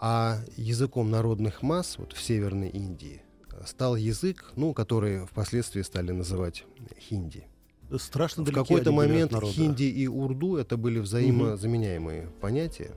а 0.00 0.40
языком 0.56 1.10
народных 1.10 1.62
масс 1.62 1.96
вот 1.96 2.12
в 2.12 2.20
Северной 2.20 2.70
Индии 2.70 3.23
стал 3.66 3.96
язык, 3.96 4.52
ну, 4.56 4.72
который 4.74 5.26
впоследствии 5.26 5.82
стали 5.82 6.12
называть 6.12 6.64
хинди. 6.98 7.44
Страшно 7.98 8.44
В 8.44 8.52
какой-то 8.52 8.92
момент 8.92 9.32
хинди 9.44 9.84
и 9.84 10.06
урду 10.06 10.56
это 10.56 10.76
были 10.76 10.98
взаимозаменяемые 10.98 12.28
понятия. 12.40 12.92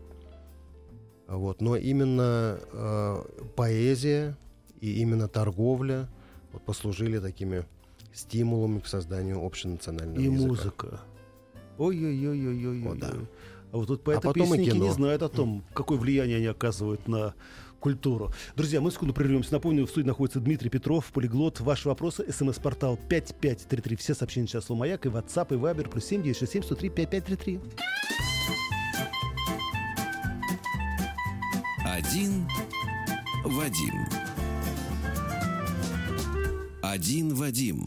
Вот, 1.28 1.62
но 1.62 1.76
именно 1.76 2.58
э, 2.72 3.24
поэзия 3.58 4.38
и 4.80 5.02
именно 5.02 5.28
торговля 5.28 6.08
вот, 6.54 6.64
послужили 6.64 7.20
такими 7.20 7.66
стимулами 8.14 8.80
к 8.80 8.88
созданию 8.88 9.46
общенационального 9.46 10.20
И 10.20 10.24
языка. 10.24 10.48
музыка. 10.48 11.02
Ой-ой-ой-ой-ой. 11.78 12.98
Да. 12.98 13.14
А 13.72 13.78
вот 13.78 13.88
тут 13.88 14.04
поэты 14.04 14.22
потом 14.22 14.54
и 14.54 14.58
песенники 14.58 14.78
не 14.78 14.92
знают 14.92 15.22
о 15.22 15.30
том, 15.30 15.64
какое 15.74 15.98
влияние 15.98 16.38
они 16.38 16.46
оказывают 16.48 17.08
на 17.08 17.34
культуру. 17.80 18.32
Друзья, 18.56 18.82
мы 18.82 18.92
секунду 18.92 19.14
прервемся. 19.14 19.54
Напомню, 19.54 19.86
в 19.86 19.90
студии 19.90 20.08
находится 20.08 20.40
Дмитрий 20.40 20.70
Петров, 20.70 21.06
полиглот. 21.12 21.60
Ваши 21.60 21.88
вопросы, 21.88 22.26
смс-портал 22.32 22.98
5533. 23.10 23.96
Все 23.96 24.14
сообщения 24.14 24.48
сейчас 24.48 24.66
слово 24.66 24.80
«Маяк» 24.80 25.06
и 25.06 25.10
WhatsApp, 25.10 25.54
и 25.54 25.58
Viber, 25.58 25.90
плюс 25.90 26.06
7 26.06 26.24
967 26.24 26.64
103 26.64 26.90
5533. 26.90 27.60
Один 31.86 32.48
Вадим. 33.44 34.06
Один 36.82 37.34
Вадим. 37.34 37.86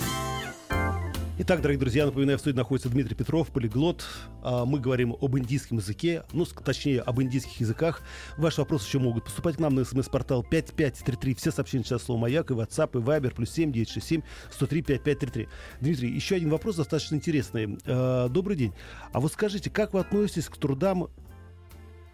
Итак, 1.43 1.63
дорогие 1.63 1.81
друзья, 1.81 2.05
напоминаю, 2.05 2.37
в 2.37 2.43
студии 2.43 2.59
находится 2.59 2.91
Дмитрий 2.91 3.15
Петров, 3.15 3.49
полиглот. 3.49 4.05
А, 4.43 4.67
мы 4.67 4.79
говорим 4.79 5.17
об 5.19 5.39
индийском 5.39 5.79
языке, 5.79 6.23
ну, 6.35 6.45
точнее, 6.45 7.01
об 7.01 7.23
индийских 7.23 7.61
языках. 7.61 8.03
Ваши 8.37 8.61
вопросы 8.61 8.87
еще 8.87 8.99
могут 8.99 9.25
поступать 9.25 9.57
к 9.57 9.59
нам 9.59 9.75
на 9.75 9.87
смс-портал 9.87 10.45
5533. 10.45 11.35
Все 11.37 11.51
сообщения 11.51 11.83
сейчас 11.83 12.03
слово 12.03 12.21
«Маяк» 12.21 12.51
и 12.51 12.55
WhatsApp, 12.55 12.91
и 12.93 13.03
Viber, 13.03 13.35
плюс 13.35 13.53
7 13.53 13.73
967 13.73 14.21
103 14.51 14.83
5533. 14.83 15.49
Дмитрий, 15.81 16.11
еще 16.11 16.35
один 16.35 16.51
вопрос 16.51 16.77
достаточно 16.77 17.15
интересный. 17.15 17.79
А, 17.87 18.29
добрый 18.29 18.59
день. 18.59 18.75
А 19.15 19.19
вот 19.19 19.33
скажите, 19.33 19.71
как 19.71 19.95
вы 19.95 20.01
относитесь 20.01 20.51
к 20.51 20.59
трудам 20.59 21.09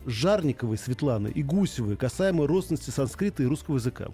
Жарниковой 0.07 0.79
Светланы 0.79 1.33
и 1.35 1.43
Гусевой 1.43 1.97
касаемо 1.97 2.47
родственности 2.47 2.91
санскрита 2.91 3.43
и 3.43 3.47
русского 3.47 3.75
языка? 3.75 4.07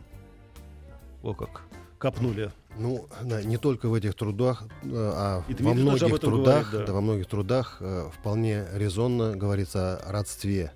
О 1.23 1.35
как 1.35 1.65
копнули. 2.03 2.51
Ну, 2.77 3.07
да, 3.23 3.43
не 3.43 3.59
только 3.59 3.89
в 3.89 3.95
этих 3.95 4.15
трудах, 4.15 4.65
э, 4.83 4.89
а 4.93 5.45
и 5.49 5.55
во 5.63 5.73
многих 5.73 6.19
трудах, 6.19 6.71
говорит, 6.71 6.81
да. 6.81 6.87
Да, 6.87 6.93
во 6.93 7.01
многих 7.01 7.27
трудах 7.29 7.77
э, 7.79 8.11
вполне 8.13 8.65
резонно 8.75 9.37
говорится 9.37 9.99
о 9.99 10.11
родстве 10.11 10.73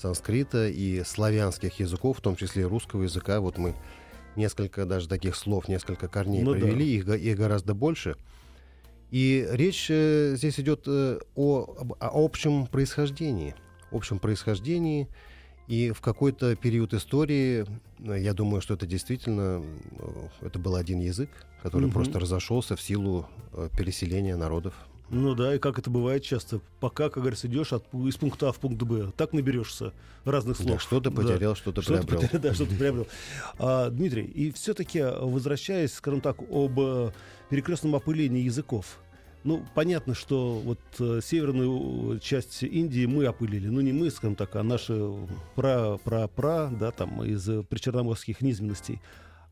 санскрита 0.00 0.66
и 0.66 1.04
славянских 1.04 1.78
языков, 1.78 2.18
в 2.18 2.20
том 2.22 2.34
числе 2.34 2.62
и 2.62 2.66
русского 2.66 3.04
языка. 3.04 3.38
Вот 3.40 3.56
мы 3.56 3.76
несколько 4.34 4.84
даже 4.84 5.08
таких 5.08 5.36
слов, 5.36 5.68
несколько 5.68 6.08
корней 6.08 6.42
ну, 6.42 6.54
привели, 6.54 7.02
да. 7.02 7.14
их, 7.14 7.22
их 7.22 7.36
гораздо 7.36 7.74
больше. 7.74 8.16
И 9.12 9.46
речь 9.52 9.86
э, 9.90 10.34
здесь 10.34 10.58
идет 10.58 10.82
э, 10.88 11.20
о, 11.36 11.94
о 12.00 12.24
общем 12.24 12.66
происхождении, 12.66 13.54
общем 13.92 14.18
происхождении 14.18 15.08
и 15.68 15.92
в 15.92 16.00
какой-то 16.00 16.56
период 16.56 16.94
истории, 16.94 17.66
э, 17.98 18.20
я 18.20 18.32
думаю, 18.32 18.62
что 18.62 18.74
это 18.74 18.86
действительно, 18.86 19.62
э, 19.98 20.46
это 20.46 20.58
был 20.58 20.74
один 20.74 20.98
язык, 20.98 21.28
который 21.62 21.84
угу. 21.84 21.92
просто 21.92 22.18
разошелся 22.18 22.74
в 22.74 22.80
силу 22.80 23.26
э, 23.52 23.68
переселения 23.76 24.36
народов. 24.36 24.74
Ну 25.10 25.34
да, 25.34 25.54
и 25.54 25.58
как 25.58 25.78
это 25.78 25.90
бывает 25.90 26.22
часто, 26.22 26.60
пока, 26.80 27.10
как 27.10 27.22
говорится, 27.22 27.46
идешь 27.46 27.72
от, 27.72 27.84
из 27.94 28.16
пункта 28.16 28.48
А 28.48 28.52
в 28.52 28.58
пункт 28.58 28.82
Б, 28.82 29.10
так 29.16 29.32
наберешься 29.32 29.92
разных 30.24 30.56
слов. 30.56 30.72
Да, 30.72 30.78
что-то 30.78 31.10
потерял, 31.10 31.52
да. 31.52 31.56
что-то 31.56 31.82
что 31.82 31.94
приобрел. 31.94 32.20
Потерял, 32.20 32.42
да, 32.42 32.54
что-то 32.54 32.74
приобрел. 32.74 33.06
А, 33.58 33.90
Дмитрий, 33.90 34.24
и 34.24 34.50
все-таки, 34.52 35.02
возвращаясь, 35.02 35.94
скажем 35.94 36.20
так, 36.20 36.38
об 36.50 36.78
перекрестном 37.48 37.94
опылении 37.94 38.42
языков, 38.42 38.98
ну, 39.48 39.64
понятно, 39.74 40.14
что 40.14 40.54
вот 40.58 40.78
э, 40.98 41.20
северную 41.24 42.18
часть 42.20 42.62
Индии 42.62 43.06
мы 43.06 43.24
опылили. 43.24 43.68
Ну, 43.68 43.80
не 43.80 43.92
мы, 43.92 44.10
скажем 44.10 44.36
так, 44.36 44.54
а 44.56 44.62
наши 44.62 44.94
пра-пра-пра, 45.54 46.70
да, 46.78 46.90
там, 46.90 47.24
из 47.24 47.48
причерноморских 47.66 48.42
низменностей. 48.42 49.00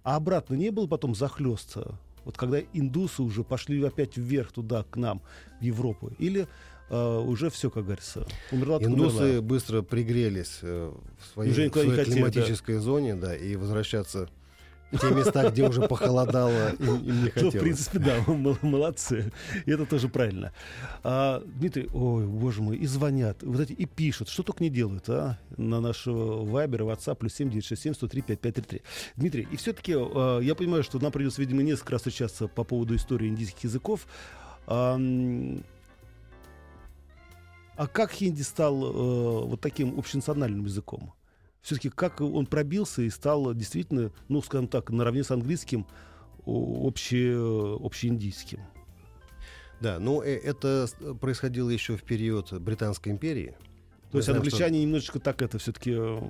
А 0.02 0.16
обратно 0.16 0.54
не 0.54 0.70
было 0.70 0.86
потом 0.86 1.14
захлеста? 1.14 1.98
Вот 2.26 2.36
когда 2.36 2.60
индусы 2.60 3.22
уже 3.22 3.42
пошли 3.42 3.82
опять 3.82 4.18
вверх 4.18 4.52
туда, 4.52 4.84
к 4.84 4.96
нам, 4.96 5.22
в 5.60 5.64
Европу? 5.64 6.12
Или 6.18 6.46
Uh, 6.88 7.20
уже 7.26 7.50
все, 7.50 7.68
как 7.68 7.82
говорится. 7.82 8.28
Умерла, 8.52 8.78
Индусы 8.80 9.24
умерла. 9.24 9.42
быстро 9.42 9.82
пригрелись 9.82 10.60
uh, 10.62 10.96
в 11.18 11.32
своей, 11.32 11.50
в 11.50 11.72
своей 11.72 12.04
климатической 12.04 12.76
да. 12.76 12.80
зоне, 12.80 13.16
да, 13.16 13.34
и 13.36 13.56
возвращаться 13.56 14.28
те 14.92 15.10
места, 15.10 15.50
где 15.50 15.68
уже 15.68 15.82
похолодало, 15.82 16.70
им, 16.78 16.96
им 16.96 17.24
не 17.24 17.30
хотелось. 17.30 17.54
Ну, 17.54 17.60
в 17.60 17.62
принципе, 17.62 17.98
да, 17.98 18.24
молодцы. 18.62 19.32
И 19.64 19.70
это 19.70 19.86
тоже 19.86 20.08
правильно. 20.08 20.52
А, 21.02 21.42
Дмитрий, 21.44 21.88
ой, 21.92 22.26
боже 22.26 22.62
мой, 22.62 22.76
и 22.76 22.86
звонят, 22.86 23.42
вот 23.42 23.60
эти, 23.60 23.72
и 23.72 23.86
пишут, 23.86 24.28
что 24.28 24.42
только 24.42 24.62
не 24.62 24.70
делают, 24.70 25.08
а, 25.08 25.38
на 25.56 25.80
наш 25.80 26.02
Вайбер, 26.06 26.82
WhatsApp, 26.82 27.16
плюс 27.16 27.34
7 27.34 27.50
967 27.50 27.94
103 27.94 28.22
5533. 28.22 28.82
Дмитрий, 29.16 29.48
и 29.50 29.56
все-таки 29.56 29.94
а, 29.96 30.40
я 30.40 30.54
понимаю, 30.54 30.82
что 30.82 30.98
нам 30.98 31.12
придется, 31.12 31.40
видимо, 31.40 31.62
несколько 31.62 31.92
раз 31.92 32.02
встречаться 32.02 32.48
по 32.48 32.64
поводу 32.64 32.94
истории 32.94 33.28
индийских 33.28 33.64
языков. 33.64 34.06
А, 34.66 34.98
а 37.76 37.86
как 37.86 38.10
хинди 38.10 38.42
стал 38.42 38.84
э, 38.84 39.46
вот 39.48 39.60
таким 39.60 39.98
общенациональным 39.98 40.64
языком? 40.64 41.12
Все-таки 41.66 41.90
как 41.90 42.20
он 42.20 42.46
пробился 42.46 43.02
и 43.02 43.10
стал 43.10 43.52
действительно, 43.52 44.12
ну, 44.28 44.40
скажем 44.40 44.68
так, 44.68 44.90
наравне 44.90 45.24
с 45.24 45.32
английским 45.32 45.84
обще, 46.46 47.76
общеиндийским. 47.82 48.60
Да, 49.80 49.98
ну 49.98 50.22
э, 50.22 50.36
это 50.36 50.86
происходило 51.20 51.68
еще 51.68 51.96
в 51.96 52.04
период 52.04 52.52
Британской 52.52 53.10
империи. 53.10 53.56
То 54.12 54.18
есть 54.18 54.26
знаем, 54.26 54.42
англичане 54.42 54.78
что... 54.78 54.82
немножечко 54.84 55.18
так 55.18 55.42
это 55.42 55.58
все-таки... 55.58 55.90
Э, 55.92 56.20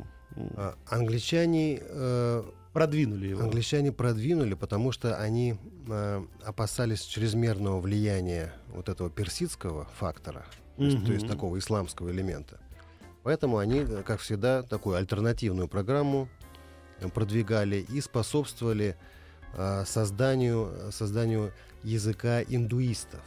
а, 0.56 0.74
англичане... 0.88 1.82
Э, 1.82 2.42
продвинули 2.72 3.28
его. 3.28 3.42
Англичане 3.42 3.92
продвинули, 3.92 4.54
потому 4.54 4.90
что 4.90 5.18
они 5.18 5.56
э, 5.86 6.24
опасались 6.44 7.02
чрезмерного 7.02 7.78
влияния 7.78 8.54
вот 8.68 8.88
этого 8.88 9.10
персидского 9.10 9.86
фактора, 9.98 10.46
mm-hmm. 10.78 10.78
то, 10.78 10.84
есть, 10.84 11.06
то 11.06 11.12
есть 11.12 11.28
такого 11.28 11.58
исламского 11.58 12.10
элемента. 12.10 12.58
Поэтому 13.26 13.58
они, 13.58 13.80
э, 13.80 14.04
как 14.06 14.20
всегда, 14.20 14.62
такую 14.62 14.94
альтернативную 14.94 15.66
программу 15.66 16.28
э, 17.00 17.08
продвигали 17.08 17.84
и 17.92 18.00
способствовали 18.00 18.96
э, 19.52 19.84
созданию, 19.84 20.92
созданию 20.92 21.52
языка 21.82 22.40
индуистов 22.42 23.22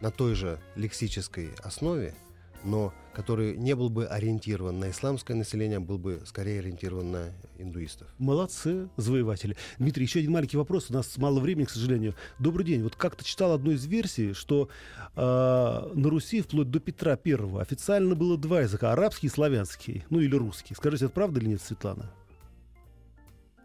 на 0.00 0.10
той 0.10 0.34
же 0.34 0.58
лексической 0.74 1.50
основе, 1.62 2.16
но 2.64 2.92
который 3.14 3.56
не 3.56 3.74
был 3.74 3.90
бы 3.90 4.06
ориентирован 4.06 4.78
на 4.78 4.90
исламское 4.90 5.36
население, 5.36 5.78
был 5.78 5.98
бы 5.98 6.20
скорее 6.26 6.58
ориентирован 6.58 7.12
на 7.12 7.32
индуистов. 7.58 8.08
Молодцы, 8.18 8.88
завоеватели. 8.96 9.56
Дмитрий, 9.78 10.04
еще 10.04 10.18
один 10.18 10.32
маленький 10.32 10.56
вопрос. 10.56 10.90
У 10.90 10.94
нас 10.94 11.16
мало 11.16 11.40
времени, 11.40 11.64
к 11.64 11.70
сожалению. 11.70 12.14
Добрый 12.38 12.66
день. 12.66 12.82
Вот 12.82 12.96
как-то 12.96 13.24
читал 13.24 13.52
одну 13.52 13.70
из 13.70 13.86
версий, 13.86 14.32
что 14.32 14.68
э, 15.14 15.20
на 15.20 16.10
Руси 16.10 16.40
вплоть 16.42 16.70
до 16.70 16.80
Петра 16.80 17.16
Первого 17.16 17.62
официально 17.62 18.14
было 18.14 18.36
два 18.36 18.62
языка. 18.62 18.92
Арабский 18.92 19.28
и 19.28 19.30
славянский. 19.30 20.04
Ну 20.10 20.20
или 20.20 20.34
русский. 20.34 20.74
Скажите, 20.74 21.06
это 21.06 21.14
правда 21.14 21.40
или 21.40 21.50
нет, 21.50 21.62
Светлана? 21.62 22.10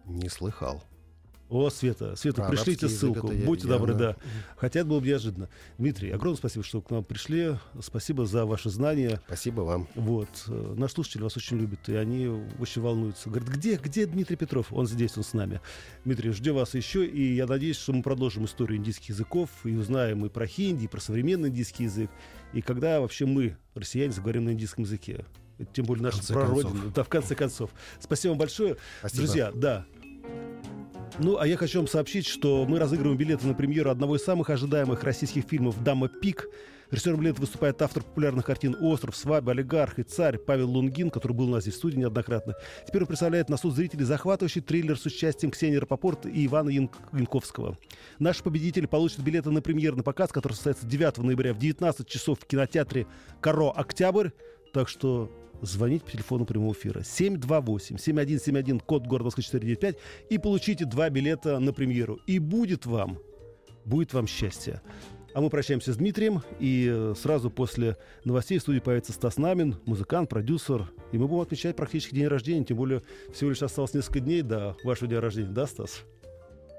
Не 0.06 0.30
слыхал. 0.30 0.84
О, 1.50 1.72
Света, 1.72 2.16
Света, 2.16 2.44
Про 2.44 2.52
пришлите 2.52 2.88
ссылку. 2.88 3.28
Будьте 3.28 3.68
я, 3.68 3.74
добры, 3.74 3.94
я, 3.94 3.98
да. 3.98 4.16
Хотя 4.56 4.82
это 4.82 4.90
было 4.90 5.00
бы 5.00 5.08
неожиданно. 5.08 5.50
Дмитрий, 5.80 6.12
огромное 6.12 6.38
спасибо, 6.38 6.64
что 6.64 6.80
к 6.82 6.92
нам 6.92 7.04
пришли. 7.04 7.56
Спасибо 7.82 8.28
за 8.28 8.46
ваши 8.46 8.70
знания. 8.70 9.20
Спасибо 9.26 9.62
вам. 9.62 9.88
Вот. 9.96 10.30
Э, 10.48 10.74
наш 10.78 10.94
слушатель 10.94 11.24
вас 11.24 11.36
очень 11.38 11.58
любит, 11.58 11.90
и 11.90 11.96
они 11.96 12.28
очень 12.60 12.84
волнуются. 12.84 13.30
Говорят, 13.30 13.50
где, 13.50 13.78
где 13.78 14.06
Дмитрий 14.06 14.36
Петров? 14.36 14.72
Он 14.72 14.86
здесь, 14.86 15.18
он 15.18 15.24
с 15.24 15.34
нами. 15.34 15.60
Дмитрий, 16.06 16.32
ждем 16.32 16.54
вас 16.54 16.76
еще, 16.76 17.04
и 17.04 17.34
я 17.34 17.48
надеюсь, 17.48 17.78
что 17.78 17.94
мы 17.94 18.04
продолжим 18.04 18.46
историю 18.46 18.78
индийских 18.78 19.10
языков, 19.10 19.50
и 19.64 19.74
узнаем 19.74 20.24
и 20.28 20.30
про 20.30 20.46
хинди, 20.46 20.86
и 20.86 20.88
про 20.88 21.00
современный 21.00 21.50
индийский 21.50 21.86
язык, 21.86 22.12
и 22.54 22.62
когда 22.62 23.02
вообще 23.02 23.26
мы, 23.26 23.58
россияне, 23.74 24.12
заговорим 24.12 24.46
на 24.46 24.52
индийском 24.52 24.84
языке. 24.84 25.26
Тем 25.74 25.86
более 25.86 26.04
наша 26.04 26.22
прародина. 26.32 26.92
Да, 26.94 27.04
в 27.04 27.10
конце 27.10 27.34
концов. 27.34 27.72
Спасибо 28.00 28.32
вам 28.32 28.40
большое. 28.40 28.78
Спасибо. 29.00 29.24
Друзья, 29.24 29.52
да, 29.54 29.86
ну, 31.20 31.38
а 31.38 31.48
я 31.48 31.58
хочу 31.58 31.80
вам 31.80 31.88
сообщить, 31.88 32.26
что 32.26 32.66
мы 32.66 32.80
разыгрываем 32.80 33.18
билеты 33.18 33.46
на 33.48 33.54
премьеру 33.54 33.90
одного 33.90 34.16
из 34.16 34.24
самых 34.24 34.50
ожидаемых 34.50 35.04
российских 35.04 35.44
фильмов 35.44 35.84
«Дама 35.84 36.08
Пик». 36.08 36.48
Режиссером 36.92 37.20
билета 37.20 37.42
выступает 37.42 37.82
автор 37.82 38.04
популярных 38.04 38.46
картин 38.46 38.76
«Остров», 38.80 39.16
«Свадьба», 39.16 39.52
«Олигарх» 39.52 40.00
и 40.00 40.04
«Царь» 40.04 40.38
Павел 40.40 40.72
Лунгин, 40.72 41.12
который 41.12 41.34
был 41.34 41.50
у 41.50 41.52
нас 41.52 41.64
здесь 41.64 41.76
в 41.76 41.78
студии 41.78 41.98
неоднократно. 41.98 42.56
Теперь 42.88 43.02
он 43.04 43.08
представляет 43.08 43.50
на 43.50 43.58
суд 43.58 43.76
зрителей 43.76 44.06
захватывающий 44.06 44.62
триллер 44.62 44.98
с 44.98 45.06
участием 45.06 45.52
Ксении 45.52 45.76
Рапопорт 45.76 46.26
и 46.26 46.46
Ивана 46.48 46.70
Янковского. 46.70 47.78
Наши 48.18 48.42
победители 48.42 48.88
получат 48.88 49.20
билеты 49.20 49.52
на 49.52 49.62
премьерный 49.62 50.04
показ, 50.04 50.32
который 50.32 50.54
состоится 50.54 50.88
9 50.88 51.20
ноября 51.20 51.54
в 51.54 51.60
19 51.60 52.08
часов 52.08 52.40
в 52.40 52.46
кинотеатре 52.48 53.06
«Каро 53.40 53.72
Октябрь». 53.72 54.30
Так 54.74 54.90
что 54.90 55.32
звонить 55.62 56.04
по 56.04 56.12
телефону 56.12 56.46
прямого 56.46 56.74
эфира 56.74 57.00
728-7171, 57.00 58.82
код 58.86 59.08
города 59.08 59.26
Москвы 59.26 59.44
495, 59.44 59.98
и 60.30 60.38
получите 60.38 60.86
два 60.86 61.10
билета 61.10 61.60
на 61.60 61.74
премьеру. 61.74 62.20
И 62.28 62.40
будет 62.40 62.86
вам, 62.86 63.20
будет 63.86 64.14
вам 64.14 64.28
счастье. 64.28 64.82
А 65.34 65.42
мы 65.42 65.50
прощаемся 65.50 65.94
с 65.94 65.98
Дмитрием, 65.98 66.42
и 66.60 66.90
э, 66.92 67.14
сразу 67.16 67.52
после 67.52 67.98
новостей 68.26 68.58
в 68.58 68.62
студии 68.62 68.80
появится 68.80 69.14
Стас 69.14 69.38
Намин, 69.38 69.78
музыкант, 69.86 70.30
продюсер. 70.30 70.92
И 71.12 71.18
мы 71.18 71.28
будем 71.28 71.42
отмечать 71.42 71.76
практически 71.76 72.16
день 72.16 72.28
рождения, 72.28 72.66
тем 72.66 72.78
более 72.78 73.04
всего 73.32 73.52
лишь 73.52 73.62
осталось 73.62 73.94
несколько 73.94 74.22
дней 74.22 74.42
до 74.42 74.76
вашего 74.84 75.08
дня 75.08 75.22
рождения. 75.22 75.50
Да, 75.50 75.68
Стас? 75.68 76.04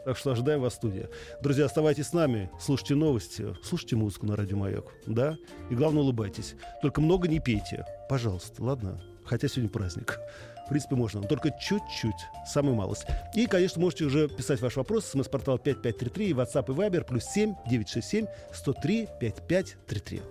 Так 0.04 0.16
что 0.16 0.32
ожидаем 0.32 0.60
вас 0.60 0.74
в 0.74 0.76
студии. 0.76 1.08
Друзья, 1.42 1.66
оставайтесь 1.66 2.08
с 2.08 2.12
нами, 2.12 2.50
слушайте 2.58 2.94
новости, 2.94 3.54
слушайте 3.62 3.96
музыку 3.96 4.26
на 4.26 4.36
Радио 4.36 4.56
Маяк, 4.56 4.86
да? 5.06 5.36
И 5.70 5.74
главное, 5.74 6.02
улыбайтесь. 6.02 6.54
Только 6.80 7.00
много 7.00 7.28
не 7.28 7.40
пейте. 7.40 7.84
Пожалуйста, 8.08 8.62
ладно? 8.62 9.00
Хотя 9.24 9.48
сегодня 9.48 9.70
праздник. 9.70 10.18
В 10.66 10.68
принципе, 10.70 10.94
можно, 10.94 11.20
но 11.20 11.26
только 11.26 11.50
чуть-чуть, 11.50 12.14
самую 12.46 12.76
малость. 12.76 13.04
И, 13.34 13.46
конечно, 13.46 13.80
можете 13.80 14.04
уже 14.04 14.28
писать 14.28 14.60
ваш 14.60 14.76
вопрос. 14.76 15.06
СМС-портал 15.06 15.58
5533 15.58 16.28
и 16.28 16.32
WhatsApp 16.32 16.72
и 16.72 16.76
Viber 16.76 17.04
плюс 17.04 17.24
7 17.24 17.54
967 17.68 18.26
103 18.52 19.08
5533. 19.20 20.22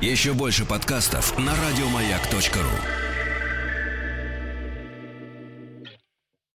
Еще 0.00 0.32
больше 0.32 0.64
подкастов 0.64 1.36
на 1.38 1.52
радиомаяк.ру 1.56 3.11